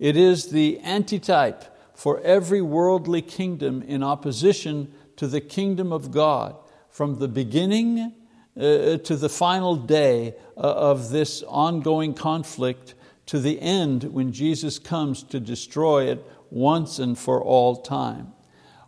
It 0.00 0.16
is 0.16 0.50
the 0.50 0.80
antitype 0.80 1.75
for 1.96 2.20
every 2.20 2.62
worldly 2.62 3.22
kingdom 3.22 3.82
in 3.82 4.04
opposition 4.04 4.92
to 5.16 5.26
the 5.26 5.40
kingdom 5.40 5.92
of 5.92 6.12
God, 6.12 6.54
from 6.90 7.18
the 7.18 7.26
beginning 7.26 8.12
uh, 8.56 8.98
to 8.98 9.16
the 9.16 9.28
final 9.28 9.74
day 9.74 10.34
uh, 10.56 10.60
of 10.60 11.10
this 11.10 11.42
ongoing 11.42 12.14
conflict 12.14 12.94
to 13.26 13.40
the 13.40 13.60
end 13.60 14.04
when 14.04 14.30
Jesus 14.30 14.78
comes 14.78 15.24
to 15.24 15.40
destroy 15.40 16.04
it 16.04 16.24
once 16.50 16.98
and 17.00 17.18
for 17.18 17.42
all 17.42 17.76
time. 17.76 18.32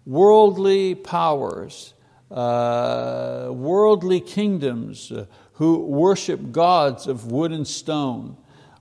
Worldly 0.06 0.94
powers 0.94 1.94
uh, 2.30 3.48
worldly 3.50 4.20
kingdoms 4.20 5.10
uh, 5.10 5.26
who 5.54 5.78
worship 5.78 6.52
gods 6.52 7.06
of 7.06 7.32
wood 7.32 7.52
and 7.52 7.66
stone, 7.66 8.36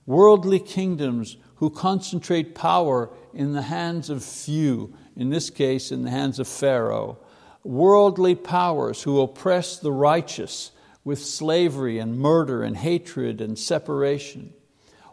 worldly 0.06 0.60
kingdoms 0.60 1.38
who 1.58 1.70
concentrate 1.70 2.56
power 2.56 3.10
in 3.34 3.54
the 3.54 3.64
hands 3.64 4.10
of 4.10 4.24
few, 4.24 4.94
in 5.16 5.30
this 5.30 5.50
case, 5.50 5.92
in 5.92 6.04
the 6.04 6.10
hands 6.10 6.40
of 6.40 6.48
Pharaoh, 6.48 7.18
worldly 7.64 8.36
powers 8.36 9.04
who 9.04 9.20
oppress 9.22 9.78
the 9.78 9.92
righteous 9.92 10.72
with 11.04 11.24
slavery 11.24 12.00
and 12.00 12.20
murder 12.20 12.64
and 12.64 12.78
hatred 12.78 13.42
and 13.42 13.58
separation. 13.58 14.54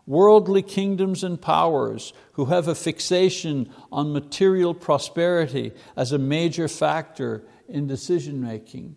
Worldly 0.07 0.62
kingdoms 0.62 1.24
and 1.24 1.40
powers 1.40 2.12
who 2.33 2.46
have 2.46 2.68
a 2.68 2.74
fixation 2.74 3.70
on 3.90 4.12
material 4.12 4.74
prosperity 4.74 5.72
as 5.96 6.12
a 6.12 6.18
major 6.18 6.68
factor 6.68 7.42
in 7.68 7.87
decision 7.87 8.42
making. 8.42 8.96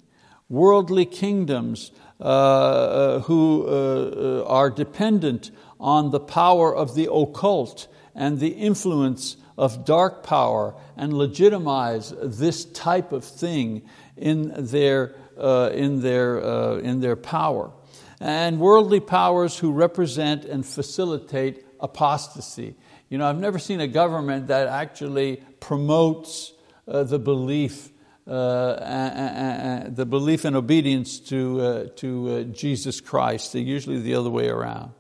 Worldly 0.50 1.06
kingdoms 1.06 1.92
uh, 2.20 2.24
uh, 2.24 3.20
who 3.22 3.66
uh, 3.68 3.72
uh, 3.72 4.46
are 4.48 4.70
dependent 4.70 5.52
on 5.80 6.12
the 6.12 6.20
power 6.20 6.76
of 6.76 6.96
the 6.96 7.12
occult 7.12 7.88
and 8.16 8.40
the 8.40 8.50
influence 8.50 9.38
of 9.58 9.86
dark 9.86 10.24
power 10.24 10.76
and 10.96 11.14
legitimize 11.14 12.14
this 12.22 12.66
type 12.66 13.12
of 13.12 13.24
thing 13.24 13.84
in 14.16 14.54
their, 14.56 15.16
uh, 15.38 15.72
in 15.74 16.02
their, 16.02 16.44
uh, 16.44 16.78
in 16.78 17.00
their 17.00 17.16
power. 17.16 17.72
And 18.20 18.60
worldly 18.60 19.00
powers 19.00 19.58
who 19.58 19.72
represent 19.72 20.46
and 20.46 20.66
facilitate 20.66 21.66
apostasy. 21.80 22.76
You 23.10 23.18
know, 23.20 23.30
I've 23.30 23.40
never 23.40 23.60
seen 23.60 23.80
a 23.80 23.88
government 23.88 24.48
that 24.48 24.68
actually 24.68 25.44
promotes 25.60 26.54
uh, 26.88 27.04
the 27.04 27.20
belief 27.20 27.92
uh, 28.28 29.88
the 29.88 30.06
belief 30.06 30.44
and 30.44 30.54
obedience 30.58 31.18
to, 31.18 31.62
uh, 31.62 31.86
to 31.96 32.30
uh, 32.30 32.44
Jesus 32.44 33.00
Christ. 33.00 33.54
They're 33.54 33.62
usually 33.62 34.02
the 34.02 34.16
other 34.16 34.30
way 34.30 34.50
around. 34.50 34.92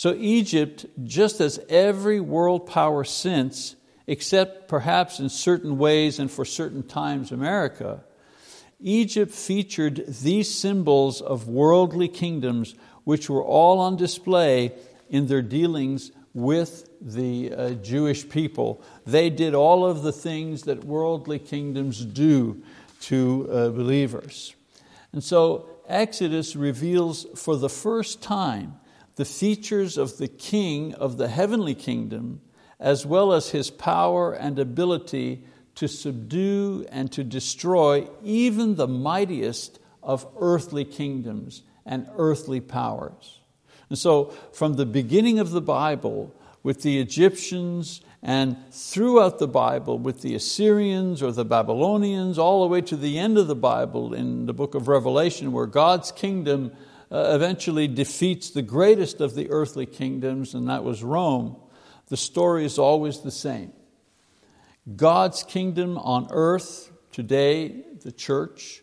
So 0.00 0.14
Egypt, 0.14 0.86
just 1.04 1.42
as 1.42 1.60
every 1.68 2.20
world 2.20 2.66
power 2.66 3.04
since, 3.04 3.76
except 4.06 4.66
perhaps 4.66 5.20
in 5.20 5.28
certain 5.28 5.76
ways 5.76 6.18
and 6.18 6.30
for 6.30 6.46
certain 6.46 6.82
times 6.82 7.32
America, 7.32 8.02
Egypt 8.80 9.30
featured 9.30 10.06
these 10.06 10.54
symbols 10.54 11.20
of 11.20 11.48
worldly 11.48 12.08
kingdoms 12.08 12.74
which 13.04 13.28
were 13.28 13.44
all 13.44 13.78
on 13.78 13.98
display 13.98 14.72
in 15.10 15.26
their 15.26 15.42
dealings 15.42 16.12
with 16.32 16.88
the 17.02 17.52
uh, 17.52 17.70
Jewish 17.72 18.26
people. 18.26 18.82
They 19.04 19.28
did 19.28 19.54
all 19.54 19.84
of 19.84 20.00
the 20.00 20.12
things 20.12 20.62
that 20.62 20.82
worldly 20.82 21.40
kingdoms 21.40 22.02
do 22.06 22.62
to 23.02 23.48
uh, 23.52 23.68
believers. 23.68 24.54
And 25.12 25.22
so 25.22 25.68
Exodus 25.86 26.56
reveals 26.56 27.26
for 27.36 27.54
the 27.54 27.68
first 27.68 28.22
time 28.22 28.80
the 29.16 29.24
features 29.24 29.98
of 29.98 30.18
the 30.18 30.28
king 30.28 30.94
of 30.94 31.16
the 31.16 31.28
heavenly 31.28 31.74
kingdom, 31.74 32.40
as 32.78 33.04
well 33.04 33.32
as 33.32 33.50
his 33.50 33.70
power 33.70 34.32
and 34.32 34.58
ability 34.58 35.44
to 35.74 35.88
subdue 35.88 36.86
and 36.90 37.10
to 37.12 37.24
destroy 37.24 38.08
even 38.22 38.76
the 38.76 38.88
mightiest 38.88 39.78
of 40.02 40.26
earthly 40.38 40.84
kingdoms 40.84 41.62
and 41.86 42.08
earthly 42.16 42.60
powers. 42.60 43.40
And 43.88 43.98
so, 43.98 44.26
from 44.52 44.74
the 44.74 44.86
beginning 44.86 45.38
of 45.38 45.50
the 45.50 45.60
Bible, 45.60 46.34
with 46.62 46.82
the 46.82 47.00
Egyptians 47.00 48.00
and 48.22 48.56
throughout 48.70 49.38
the 49.38 49.48
Bible, 49.48 49.98
with 49.98 50.20
the 50.20 50.34
Assyrians 50.34 51.22
or 51.22 51.32
the 51.32 51.44
Babylonians, 51.44 52.38
all 52.38 52.62
the 52.62 52.68
way 52.68 52.82
to 52.82 52.96
the 52.96 53.18
end 53.18 53.38
of 53.38 53.46
the 53.46 53.54
Bible 53.54 54.12
in 54.12 54.46
the 54.46 54.52
book 54.52 54.74
of 54.74 54.88
Revelation, 54.88 55.52
where 55.52 55.66
God's 55.66 56.12
kingdom 56.12 56.72
Uh, 57.12 57.32
eventually 57.34 57.88
defeats 57.88 58.50
the 58.50 58.62
greatest 58.62 59.20
of 59.20 59.34
the 59.34 59.50
earthly 59.50 59.86
kingdoms, 59.86 60.54
and 60.54 60.68
that 60.68 60.84
was 60.84 61.02
Rome, 61.02 61.56
the 62.06 62.16
story 62.16 62.64
is 62.64 62.78
always 62.78 63.20
the 63.20 63.32
same. 63.32 63.72
God's 64.96 65.42
kingdom 65.42 65.98
on 65.98 66.28
earth 66.30 66.90
today, 67.10 67.84
the 68.02 68.12
church, 68.12 68.82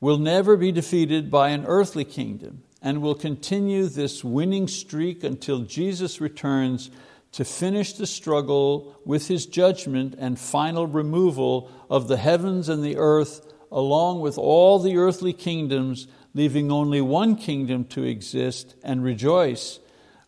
will 0.00 0.18
never 0.18 0.56
be 0.56 0.72
defeated 0.72 1.30
by 1.30 1.50
an 1.50 1.64
earthly 1.66 2.04
kingdom 2.04 2.62
and 2.82 3.00
will 3.00 3.14
continue 3.14 3.86
this 3.86 4.22
winning 4.22 4.68
streak 4.68 5.24
until 5.24 5.60
Jesus 5.60 6.20
returns 6.20 6.90
to 7.32 7.44
finish 7.44 7.94
the 7.94 8.06
struggle 8.06 9.00
with 9.04 9.28
His 9.28 9.46
judgment 9.46 10.14
and 10.18 10.38
final 10.38 10.86
removal 10.86 11.70
of 11.88 12.06
the 12.06 12.18
heavens 12.18 12.68
and 12.68 12.84
the 12.84 12.96
earth, 12.96 13.52
along 13.72 14.20
with 14.20 14.38
all 14.38 14.78
the 14.78 14.98
earthly 14.98 15.32
kingdoms, 15.32 16.06
leaving 16.34 16.70
only 16.70 17.00
one 17.00 17.36
kingdom 17.36 17.84
to 17.84 18.02
exist 18.02 18.74
and 18.82 19.02
rejoice 19.02 19.78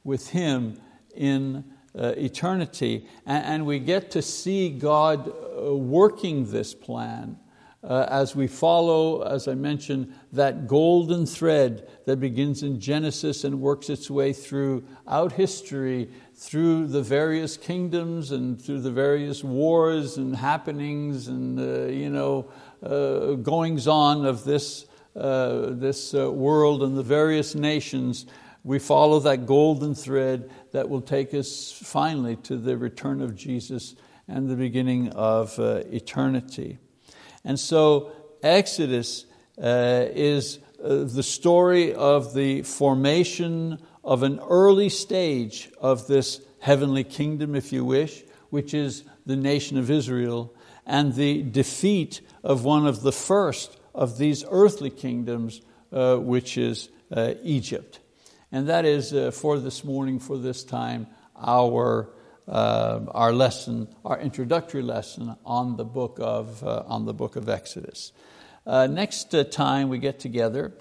with 0.05 0.31
Him 0.31 0.81
in 1.15 1.65
uh, 1.99 2.15
eternity. 2.17 3.07
And, 3.25 3.45
and, 3.45 3.67
we 3.67 3.79
get 3.79 4.11
to 4.13 4.23
see 4.23 4.71
God 4.71 5.29
uh, 5.29 5.75
working 5.75 6.51
this 6.51 6.75
plan 6.75 7.39
uh, 7.87 8.07
as 8.11 8.35
we 8.35 8.49
follow, 8.49 9.23
as 9.23 9.47
I 9.47 9.55
mentioned, 9.55 10.13
that 10.33 10.67
golden 10.67 11.25
thread 11.25 11.89
that 12.07 12.19
begins 12.19 12.63
in 12.63 12.81
Genesis 12.81 13.45
and 13.45 13.61
works 13.61 13.89
its 13.89 14.11
way 14.11 14.33
throughout 14.33 15.33
history, 15.33 16.11
through 16.35 16.89
the 16.89 17.03
various 17.03 17.57
kingdoms 17.57 18.33
and 18.33 18.61
through 18.61 18.81
the 18.81 18.91
various 18.91 19.45
wars 19.45 20.17
and 20.17 20.35
happenings 20.35 21.29
and 21.29 21.61
uh, 21.61 21.87
you 21.87 22.11
know, 22.11 22.51
uh, 22.83 23.35
goings 23.35 23.87
on 23.87 24.27
of 24.27 24.45
this, 24.45 24.87
uh, 25.17 25.71
this 25.71 26.15
uh, 26.15 26.31
world 26.31 26.83
and 26.83 26.97
the 26.97 27.03
various 27.03 27.55
nations. 27.55 28.27
We 28.65 28.79
follow 28.79 29.21
that 29.21 29.47
golden 29.47 29.95
thread 29.95 30.51
that 30.73 30.89
will 30.89 31.01
take 31.01 31.33
us 31.33 31.73
finally 31.73 32.37
to 32.37 32.57
the 32.57 32.77
return 32.77 33.21
of 33.21 33.37
Jesus 33.37 33.95
and 34.29 34.49
the 34.49 34.57
beginning 34.57 35.11
of 35.11 35.59
uh, 35.59 35.83
eternity. 35.91 36.79
And 37.45 37.59
so 37.59 38.13
Exodus 38.43 39.25
uh, 39.57 40.07
is 40.11 40.59
uh, 40.83 41.05
the 41.05 41.23
story 41.23 41.95
of 41.95 42.35
the 42.35 42.63
formation 42.63 43.81
of 44.05 44.23
an 44.23 44.39
early 44.41 44.89
stage 44.89 45.71
of 45.81 46.07
this 46.07 46.41
heavenly 46.61 47.05
kingdom, 47.05 47.55
if 47.55 47.73
you 47.73 47.85
wish, 47.85 48.25
which 48.51 48.75
is 48.75 49.05
the 49.25 49.37
nation 49.37 49.79
of 49.79 49.91
Israel, 49.91 50.55
and 50.85 51.15
the 51.15 51.43
defeat 51.43 52.21
of 52.45 52.65
one 52.65 52.87
of 52.87 53.03
the 53.03 53.13
first 53.13 53.76
of 53.97 54.19
these 54.19 54.45
earthly 54.49 54.91
kingdoms, 54.91 55.61
uh, 55.93 56.17
which 56.17 56.57
is 56.57 56.89
uh, 57.11 57.35
Egypt. 57.43 57.99
And 58.53 58.69
that 58.69 58.85
is 58.85 59.13
uh, 59.13 59.33
for 59.33 59.59
this 59.59 59.83
morning, 59.83 60.21
for 60.21 60.39
this 60.39 60.63
time, 60.63 61.09
our 61.37 62.09
uh, 62.49 63.01
our 63.11 63.33
lesson, 63.33 63.89
our 64.05 64.21
introductory 64.21 64.83
lesson 64.83 65.35
on 65.45 65.77
the 65.77 65.85
book 65.85 66.19
of, 66.21 66.63
uh, 66.63 66.85
on 66.87 67.05
the 67.05 67.13
book 67.13 67.35
of 67.35 67.49
Exodus. 67.49 68.13
Uh, 68.65 68.87
next 68.87 69.35
time 69.51 69.89
we 69.89 69.99
get 69.99 70.21
together, 70.21 70.73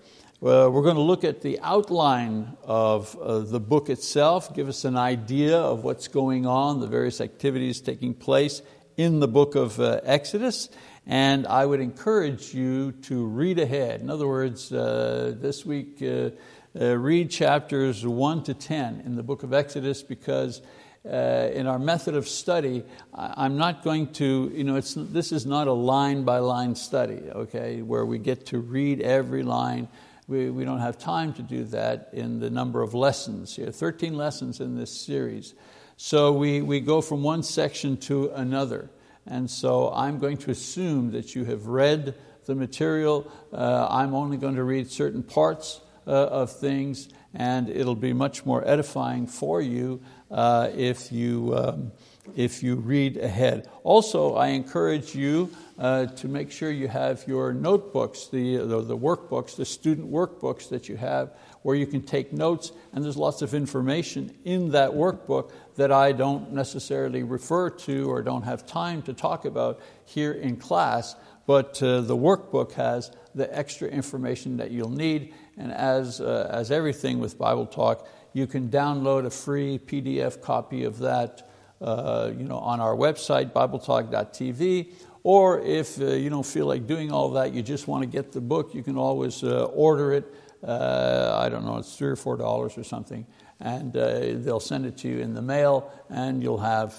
we're 0.41 0.83
going 0.83 0.95
to 0.95 1.01
look 1.01 1.23
at 1.23 1.41
the 1.41 1.59
outline 1.61 2.55
of 2.63 3.17
the 3.49 3.59
book 3.59 3.89
itself, 3.89 4.53
give 4.53 4.69
us 4.69 4.85
an 4.85 4.95
idea 4.95 5.57
of 5.57 5.83
what's 5.83 6.07
going 6.07 6.45
on, 6.45 6.81
the 6.81 6.87
various 6.87 7.19
activities 7.19 7.81
taking 7.81 8.13
place 8.13 8.61
in 8.95 9.19
the 9.19 9.27
book 9.27 9.55
of 9.55 9.79
Exodus. 9.79 10.69
And 11.07 11.45
I 11.45 11.65
would 11.65 11.81
encourage 11.81 12.53
you 12.53 12.91
to 13.03 13.25
read 13.25 13.59
ahead. 13.59 14.01
In 14.01 14.09
other 14.09 14.27
words, 14.27 14.71
uh, 14.71 15.35
this 15.39 15.65
week, 15.65 16.01
uh, 16.01 16.31
uh, 16.79 16.97
read 16.97 17.29
chapters 17.29 18.05
1 18.05 18.43
to 18.43 18.53
10 18.53 19.03
in 19.05 19.15
the 19.15 19.23
book 19.23 19.43
of 19.43 19.53
Exodus 19.53 20.01
because 20.01 20.61
uh, 21.05 21.49
in 21.53 21.67
our 21.67 21.77
method 21.77 22.15
of 22.15 22.27
study, 22.27 22.83
I'm 23.13 23.57
not 23.57 23.83
going 23.83 24.11
to, 24.13 24.51
you 24.53 24.63
know, 24.63 24.81
this 24.81 25.31
is 25.31 25.45
not 25.45 25.67
a 25.67 25.73
line 25.73 26.23
by 26.23 26.39
line 26.39 26.73
study, 26.73 27.21
okay, 27.31 27.83
where 27.83 28.05
we 28.05 28.17
get 28.17 28.47
to 28.47 28.59
read 28.59 29.01
every 29.01 29.43
line. 29.43 29.87
We, 30.27 30.49
we 30.49 30.65
don't 30.65 30.79
have 30.79 30.97
time 30.97 31.33
to 31.33 31.43
do 31.43 31.65
that 31.65 32.09
in 32.13 32.39
the 32.39 32.49
number 32.49 32.81
of 32.81 32.95
lessons. 32.95 33.55
Here, 33.55 33.71
13 33.71 34.17
lessons 34.17 34.59
in 34.59 34.75
this 34.75 34.89
series. 34.89 35.53
So 35.97 36.33
we, 36.33 36.61
we 36.61 36.79
go 36.79 37.01
from 37.01 37.21
one 37.21 37.43
section 37.43 37.97
to 37.97 38.31
another. 38.31 38.89
And 39.27 39.49
so 39.49 39.91
I'm 39.91 40.19
going 40.19 40.37
to 40.37 40.51
assume 40.51 41.11
that 41.11 41.35
you 41.35 41.45
have 41.45 41.67
read 41.67 42.15
the 42.45 42.55
material. 42.55 43.31
Uh, 43.51 43.87
I'm 43.89 44.13
only 44.13 44.37
going 44.37 44.55
to 44.55 44.63
read 44.63 44.89
certain 44.91 45.23
parts 45.23 45.81
uh, 46.07 46.11
of 46.11 46.51
things, 46.51 47.09
and 47.33 47.69
it'll 47.69 47.95
be 47.95 48.13
much 48.13 48.45
more 48.45 48.65
edifying 48.67 49.27
for 49.27 49.61
you 49.61 50.01
uh, 50.29 50.69
if, 50.75 51.11
you, 51.11 51.55
um, 51.57 51.91
if 52.35 52.63
you 52.63 52.75
read 52.75 53.17
ahead. 53.17 53.69
Also, 53.83 54.35
I 54.35 54.47
encourage 54.47 55.15
you 55.15 55.51
uh, 55.77 56.05
to 56.05 56.27
make 56.27 56.51
sure 56.51 56.71
you 56.71 56.87
have 56.87 57.23
your 57.27 57.53
notebooks, 57.53 58.27
the, 58.27 58.57
the, 58.57 58.81
the, 58.81 58.97
workbooks, 58.97 59.55
the 59.55 59.65
student 59.65 60.09
workbooks 60.09 60.69
that 60.69 60.87
you 60.87 60.95
have, 60.95 61.33
where 61.63 61.75
you 61.75 61.85
can 61.85 62.01
take 62.01 62.31
notes, 62.31 62.71
and 62.93 63.03
there's 63.03 63.17
lots 63.17 63.41
of 63.41 63.53
information 63.53 64.33
in 64.45 64.71
that 64.71 64.91
workbook 64.91 65.51
that 65.75 65.91
I 65.91 66.11
don't 66.11 66.53
necessarily 66.53 67.23
refer 67.23 67.69
to 67.69 68.09
or 68.09 68.21
don't 68.21 68.43
have 68.43 68.65
time 68.65 69.01
to 69.03 69.13
talk 69.13 69.45
about 69.45 69.81
here 70.05 70.31
in 70.31 70.55
class, 70.55 71.15
but 71.45 71.81
uh, 71.83 72.01
the 72.01 72.15
workbook 72.15 72.73
has 72.73 73.11
the 73.33 73.53
extra 73.55 73.89
information 73.89 74.57
that 74.57 74.71
you'll 74.71 74.89
need, 74.89 75.33
and 75.57 75.71
as, 75.73 76.21
uh, 76.21 76.49
as 76.51 76.71
everything 76.71 77.19
with 77.19 77.37
Bible 77.37 77.65
Talk, 77.65 78.07
you 78.31 78.47
can 78.47 78.69
download 78.69 79.25
a 79.25 79.29
free 79.29 79.79
PDF 79.79 80.41
copy 80.41 80.83
of 80.83 80.99
that 80.99 81.49
uh, 81.81 82.31
you 82.37 82.45
know, 82.45 82.57
on 82.57 82.79
our 82.79 82.95
website, 82.95 83.51
BibleTalk.tv. 83.51 84.93
Or 85.23 85.59
if 85.61 85.99
uh, 85.99 86.13
you 86.13 86.29
don't 86.29 86.45
feel 86.45 86.67
like 86.67 86.85
doing 86.85 87.11
all 87.11 87.31
that, 87.31 87.53
you 87.53 87.61
just 87.61 87.87
want 87.87 88.03
to 88.03 88.07
get 88.07 88.31
the 88.31 88.41
book, 88.41 88.75
you 88.75 88.83
can 88.83 88.97
always 88.97 89.43
uh, 89.43 89.65
order 89.65 90.13
it. 90.13 90.33
Uh, 90.63 91.37
I 91.39 91.49
don't 91.49 91.65
know, 91.65 91.77
it's 91.77 91.95
three 91.95 92.09
or 92.09 92.15
four 92.15 92.37
dollars 92.37 92.77
or 92.77 92.83
something. 92.83 93.25
And 93.59 93.95
uh, 93.95 94.33
they'll 94.35 94.59
send 94.59 94.85
it 94.85 94.97
to 94.97 95.07
you 95.07 95.19
in 95.19 95.33
the 95.33 95.41
mail, 95.41 95.91
and 96.09 96.43
you'll 96.43 96.57
have 96.57 96.93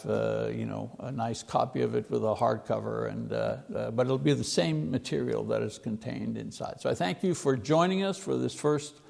you 0.54 0.64
know, 0.64 0.90
a 1.00 1.12
nice 1.12 1.42
copy 1.42 1.82
of 1.82 1.94
it 1.94 2.10
with 2.10 2.22
a 2.24 2.34
hardcover. 2.34 3.10
And, 3.10 3.28
but 3.94 4.06
it'll 4.06 4.18
be 4.18 4.32
the 4.32 4.42
same 4.42 4.90
material 4.90 5.44
that 5.44 5.62
is 5.62 5.78
contained 5.78 6.38
inside. 6.38 6.80
So 6.80 6.88
I 6.88 6.94
thank 6.94 7.22
you 7.22 7.34
for 7.34 7.56
joining 7.56 8.04
us 8.04 8.16
for 8.16 8.36
this 8.36 8.54
first 8.54 9.00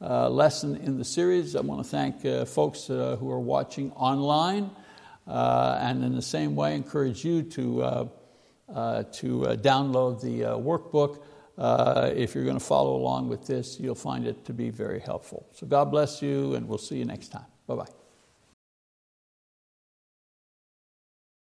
uh, 0.00 0.28
lesson 0.28 0.76
in 0.76 0.96
the 0.96 1.04
series. 1.04 1.56
I 1.56 1.60
want 1.60 1.82
to 1.82 1.88
thank 1.88 2.24
uh, 2.24 2.44
folks 2.44 2.88
uh, 2.88 3.16
who 3.18 3.30
are 3.30 3.40
watching 3.40 3.90
online, 3.92 4.70
uh, 5.28 5.78
and 5.80 6.02
in 6.02 6.14
the 6.14 6.22
same 6.22 6.56
way, 6.56 6.74
encourage 6.74 7.24
you 7.24 7.42
to, 7.42 7.82
uh, 7.82 8.08
uh, 8.74 9.02
to 9.04 9.40
download 9.60 10.20
the 10.22 10.40
workbook. 10.58 11.22
if 12.16 12.34
you're 12.34 12.44
going 12.44 12.58
to 12.58 12.64
follow 12.64 12.96
along 12.96 13.28
with 13.28 13.46
this, 13.46 13.78
you'll 13.78 13.94
find 13.94 14.26
it 14.26 14.44
to 14.46 14.52
be 14.52 14.70
very 14.70 15.00
helpful. 15.00 15.46
So, 15.52 15.66
God 15.66 15.90
bless 15.90 16.22
you, 16.22 16.54
and 16.54 16.66
we'll 16.66 16.78
see 16.78 16.96
you 16.96 17.04
next 17.04 17.28
time. 17.28 17.46
Bye 17.66 17.76
bye. 17.76 17.97